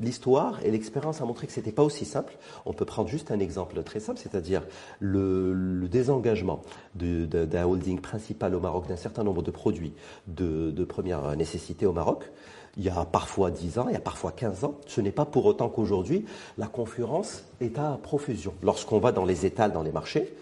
l'histoire 0.00 0.60
et 0.64 0.70
l'expérience 0.70 1.20
a 1.20 1.24
montré 1.24 1.46
que 1.46 1.52
c'était 1.52 1.72
pas 1.72 1.82
aussi 1.82 2.04
simple. 2.04 2.36
On 2.66 2.72
peut 2.72 2.84
prendre 2.84 3.08
juste 3.08 3.30
un 3.30 3.38
exemple 3.38 3.82
très 3.82 4.00
simple, 4.00 4.20
c'est-à-dire 4.20 4.62
le, 5.00 5.88
désengagement 5.88 6.62
d'un 6.94 7.64
holding 7.64 8.00
principal 8.00 8.54
au 8.54 8.60
Maroc 8.60 8.88
d'un 8.88 8.96
certain 8.96 9.22
nombre 9.22 9.42
de 9.42 9.50
produits 9.50 9.94
de, 10.26 10.70
de 10.70 10.84
première 10.84 11.36
nécessité 11.36 11.86
au 11.86 11.92
Maroc 11.92 12.30
il 12.76 12.84
y 12.84 12.88
a 12.88 13.04
parfois 13.04 13.50
10 13.50 13.78
ans, 13.78 13.86
il 13.88 13.92
y 13.92 13.96
a 13.96 14.00
parfois 14.00 14.32
15 14.32 14.64
ans. 14.64 14.74
Ce 14.86 15.00
n'est 15.00 15.12
pas 15.12 15.24
pour 15.24 15.46
autant 15.46 15.68
qu'aujourd'hui, 15.68 16.24
la 16.58 16.66
concurrence 16.66 17.44
est 17.60 17.78
à 17.78 17.98
profusion. 18.02 18.54
Lorsqu'on 18.62 18.98
va 18.98 19.12
dans 19.12 19.24
les 19.24 19.46
étals, 19.46 19.72
dans 19.72 19.82
les 19.82 19.92
marchés, 19.92 20.34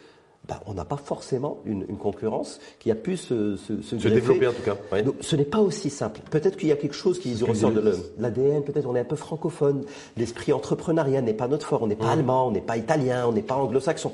ben, 0.49 0.57
on 0.67 0.75
n'a 0.75 0.85
pas 0.85 0.97
forcément 0.97 1.61
une, 1.65 1.87
concurrence 1.99 2.59
qui 2.81 2.91
a 2.91 2.97
pu 2.97 3.17
se, 3.17 3.57
se, 3.57 3.95
développer 3.95 4.49
en 4.49 4.53
tout 4.53 4.63
cas. 4.63 4.77
ce 5.21 5.37
n'est 5.37 5.45
pas 5.45 5.61
aussi 5.61 5.89
simple. 5.89 6.21
Peut-être 6.33 6.57
qu'il 6.57 6.69
y 6.69 6.73
a 6.73 6.77
quelque 6.77 6.97
chose 6.97 7.21
qui 7.21 7.33
ressort 7.45 7.71
de 7.71 7.95
l'ADN, 8.19 8.65
peut-être 8.65 8.87
on 8.89 8.97
est 8.97 9.01
un 9.01 9.05
peu 9.05 9.15
francophone, 9.15 9.85
l'esprit 10.17 10.53
entrepreneurial 10.53 11.23
n'est 11.23 11.33
pas 11.33 11.47
notre 11.47 11.69
fort, 11.69 11.85
on 11.85 11.87
n'est 11.87 11.95
pas 11.95 12.07
mmh. 12.07 12.19
allemand, 12.19 12.49
on 12.49 12.51
n'est 12.51 12.61
pas 12.61 12.77
italien, 12.77 13.27
on 13.29 13.33
n'est 13.33 13.43
pas 13.43 13.55
anglo-saxon. 13.55 14.11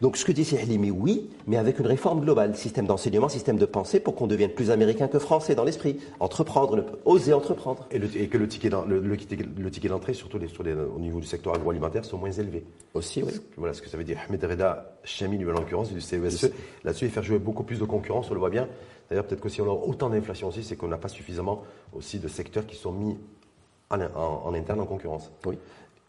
Donc 0.00 0.16
ce 0.16 0.24
que 0.24 0.32
dit 0.32 0.48
Halimi, 0.56 0.90
oui, 0.90 1.28
mais 1.46 1.58
avec 1.58 1.78
une 1.78 1.86
réforme 1.86 2.20
globale, 2.20 2.56
système 2.56 2.86
d'enseignement, 2.86 3.28
système 3.28 3.58
de 3.58 3.66
pensée, 3.66 4.00
pour 4.00 4.14
qu'on 4.14 4.26
devienne 4.26 4.50
plus 4.50 4.70
américain 4.70 5.08
que 5.08 5.18
français 5.18 5.54
dans 5.54 5.64
l'esprit. 5.64 5.98
Entreprendre, 6.20 6.84
oser 7.04 7.34
entreprendre. 7.34 7.86
Et, 7.90 8.28
que 8.28 8.38
le 8.38 8.48
ticket, 8.48 8.70
d'entrée, 9.88 10.14
surtout 10.14 10.38
au 10.38 10.98
niveau 10.98 11.20
du 11.20 11.26
secteur 11.26 11.54
agroalimentaire, 11.54 12.04
soit 12.04 12.18
moins 12.18 12.32
élevé. 12.32 12.64
Aussi, 12.94 13.22
oui. 13.22 13.32
Voilà 13.58 13.74
ce 13.74 13.82
que 13.82 13.90
ça 13.90 13.98
veut 13.98 14.04
dire. 14.04 14.18
Ahmed 14.26 14.42
Reda 14.42 14.96
Chami, 15.04 15.44
en 15.44 15.50
l'occurrence, 15.50 15.92
du 15.92 16.00
CESE, 16.00 16.50
là-dessus, 16.82 17.04
il 17.04 17.10
faire 17.10 17.22
jouer 17.22 17.38
beaucoup 17.38 17.64
plus 17.64 17.78
de 17.78 17.84
concurrence, 17.84 18.30
on 18.30 18.34
le 18.34 18.40
voit 18.40 18.50
bien. 18.50 18.68
D'ailleurs, 19.10 19.26
peut-être 19.26 19.40
que 19.40 19.48
si 19.48 19.60
on 19.60 19.66
a 19.66 19.74
autant 19.74 20.08
d'inflation 20.08 20.48
aussi, 20.48 20.62
c'est 20.62 20.76
qu'on 20.76 20.88
n'a 20.88 20.96
pas 20.96 21.08
suffisamment 21.08 21.62
aussi 21.92 22.18
de 22.18 22.28
secteurs 22.28 22.66
qui 22.66 22.76
sont 22.76 22.92
mis 22.92 23.18
en, 23.90 24.00
en 24.00 24.54
interne 24.54 24.80
en 24.80 24.86
concurrence. 24.86 25.30
Oui. 25.44 25.58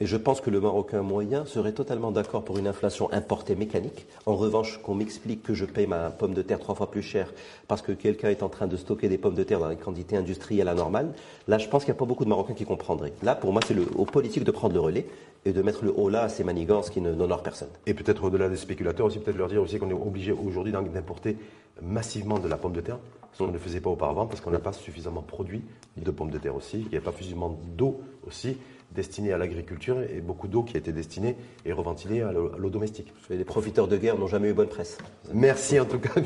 Et 0.02 0.08
je 0.08 0.18
pense 0.18 0.42
que 0.42 0.50
le 0.50 0.60
Marocain 0.60 1.04
moyen 1.04 1.46
serait 1.46 1.74
totalement 1.74 2.10
d'accord 2.10 2.44
pour 2.44 2.58
une 2.58 2.66
inflation 2.66 3.14
importée 3.14 3.56
mécanique. 3.56 4.08
En 4.26 4.36
revanche, 4.36 4.82
qu'on 4.82 4.96
m'explique 4.96 5.44
que 5.44 5.54
je 5.54 5.64
paye 5.64 5.86
ma 5.86 6.10
pomme 6.10 6.34
de 6.34 6.42
terre 6.42 6.58
trois 6.58 6.74
fois 6.74 6.90
plus 6.90 7.04
cher 7.04 7.32
parce 7.68 7.84
que 7.84 7.92
quelqu'un 7.92 8.30
est 8.32 8.42
en 8.42 8.50
train 8.50 8.66
de 8.66 8.76
stocker 8.78 9.10
des 9.10 9.20
pommes 9.20 9.36
de 9.36 9.44
terre 9.44 9.60
dans 9.60 9.70
des 9.70 9.76
quantités 9.76 10.18
industrielles 10.18 10.70
anormales, 10.70 11.14
là, 11.48 11.60
je 11.60 11.70
pense 11.70 11.86
qu'il 11.86 11.94
n'y 11.94 11.98
a 11.98 12.00
pas 12.00 12.06
beaucoup 12.06 12.24
de 12.24 12.30
Marocains 12.30 12.56
qui 12.56 12.66
comprendraient. 12.66 13.14
Là, 13.22 13.36
pour 13.36 13.54
moi, 13.54 13.62
c'est 13.64 13.76
aux 13.78 14.06
politiques 14.06 14.44
de 14.44 14.50
prendre 14.50 14.74
le 14.74 14.80
relais 14.80 15.06
et 15.46 15.54
de 15.54 15.62
mettre 15.62 15.86
le 15.86 15.94
haut 15.96 16.10
là 16.10 16.24
à 16.24 16.30
ces 16.30 16.44
manigances 16.44 16.90
qui 16.90 17.00
ne 17.00 17.14
n'honorent 17.14 17.44
personne. 17.44 17.70
Et 17.86 17.94
peut-être 17.94 18.24
au-delà 18.24 18.50
des 18.50 18.58
spéculateurs 18.58 19.06
aussi, 19.06 19.20
peut-être 19.20 19.38
leur 19.38 19.50
dire 19.50 19.62
aussi 19.62 19.78
qu'on 19.78 19.92
est 19.92 19.94
obligé 19.94 20.32
aujourd'hui 20.32 20.74
d'importer 20.74 21.38
massivement 21.80 22.40
de 22.40 22.48
la 22.48 22.58
pomme 22.58 22.74
de 22.74 22.82
terre, 22.82 22.98
ce 23.34 23.44
qu'on 23.44 23.52
ne 23.52 23.58
faisait 23.60 23.82
pas 23.82 23.92
auparavant 23.92 24.26
parce 24.26 24.42
qu'on 24.42 24.52
n'a 24.52 24.60
pas 24.60 24.74
suffisamment 24.74 25.22
produit 25.22 25.62
de 25.96 26.10
pommes 26.10 26.32
de 26.32 26.40
terre 26.40 26.56
aussi, 26.56 26.82
il 26.82 26.90
n'y 26.90 26.98
a 26.98 27.02
pas 27.02 27.12
suffisamment 27.12 27.60
d'eau 27.78 28.02
aussi 28.26 28.58
destinée 28.94 29.34
à 29.34 29.38
l'agriculture 29.38 30.02
et 30.02 30.22
beaucoup 30.22 30.48
d'eau 30.48 30.64
qui 30.64 30.76
a 30.76 30.80
été 30.80 30.92
destinée 30.92 31.36
et 31.66 31.74
reventilée 31.74 32.22
à 32.22 32.32
l'eau 32.32 32.70
domestique. 32.70 33.14
Les 33.30 33.46
profiteurs 33.46 33.88
de 33.88 33.98
guerre 33.98 34.18
n'ont 34.18 34.28
jamais 34.28 34.50
eu 34.50 34.54
bonne 34.54 34.68
presse. 34.68 34.98
Merci 35.34 35.80
en 35.80 35.86
tout 35.86 36.00
cas. 36.00 36.12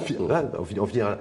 On 0.59 0.85
finira, 0.85 1.17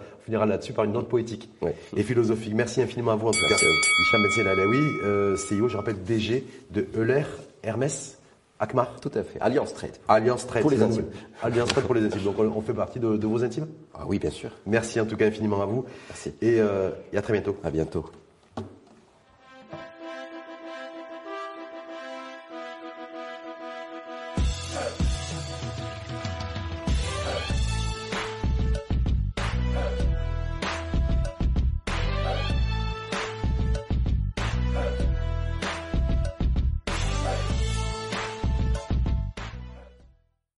là-dessus 0.47 0.73
par 0.73 0.85
une 0.85 0.93
note 0.93 1.09
poétique 1.09 1.51
et 1.97 2.03
philosophique. 2.03 2.55
Merci 2.55 2.83
infiniment 2.83 3.13
à 3.13 3.17
vous 3.17 3.29
en 3.29 3.33
tout 3.33 3.47
cas. 3.49 3.57
Hicham 3.57 4.23
Ben 4.37 4.47
Alaoui, 4.47 4.79
euh, 5.05 5.37
CEO, 5.37 5.69
je 5.69 5.77
rappelle, 5.77 6.03
DG 6.03 6.45
de 6.71 6.87
Euler 6.97 7.25
Hermès. 7.63 8.19
Akmar 8.61 9.01
Tout 9.01 9.11
à 9.15 9.25
fait. 9.25 9.41
Alliance 9.41 9.75
Trade. 9.75 9.97
Alliance 10.09 10.47
Trade. 10.47 10.63
Pour 10.63 10.71
les 10.71 10.83
intimes. 10.83 11.07
Alliance 11.43 11.69
Trade 11.71 11.85
pour 11.85 11.95
les 11.95 12.05
intimes. 12.05 12.23
Donc 12.23 12.39
on, 12.39 12.61
fait 12.61 12.73
partie 12.73 13.01
de, 13.01 13.27
vos 13.27 13.43
intimes? 13.43 13.67
Ah 13.93 14.05
Oui, 14.07 14.19
bien 14.19 14.31
sûr. 14.31 14.51
Merci 14.67 15.01
en 15.01 15.07
tout 15.07 15.17
cas 15.17 15.27
infiniment 15.27 15.61
à 15.61 15.67
vous. 15.67 15.85
Merci. 16.09 16.33
Et, 16.41 16.61
euh, 16.61 16.91
et 17.13 17.17
à 17.17 17.23
très 17.23 17.33
bientôt. 17.33 17.57
À 17.65 17.71
bientôt. 17.71 18.07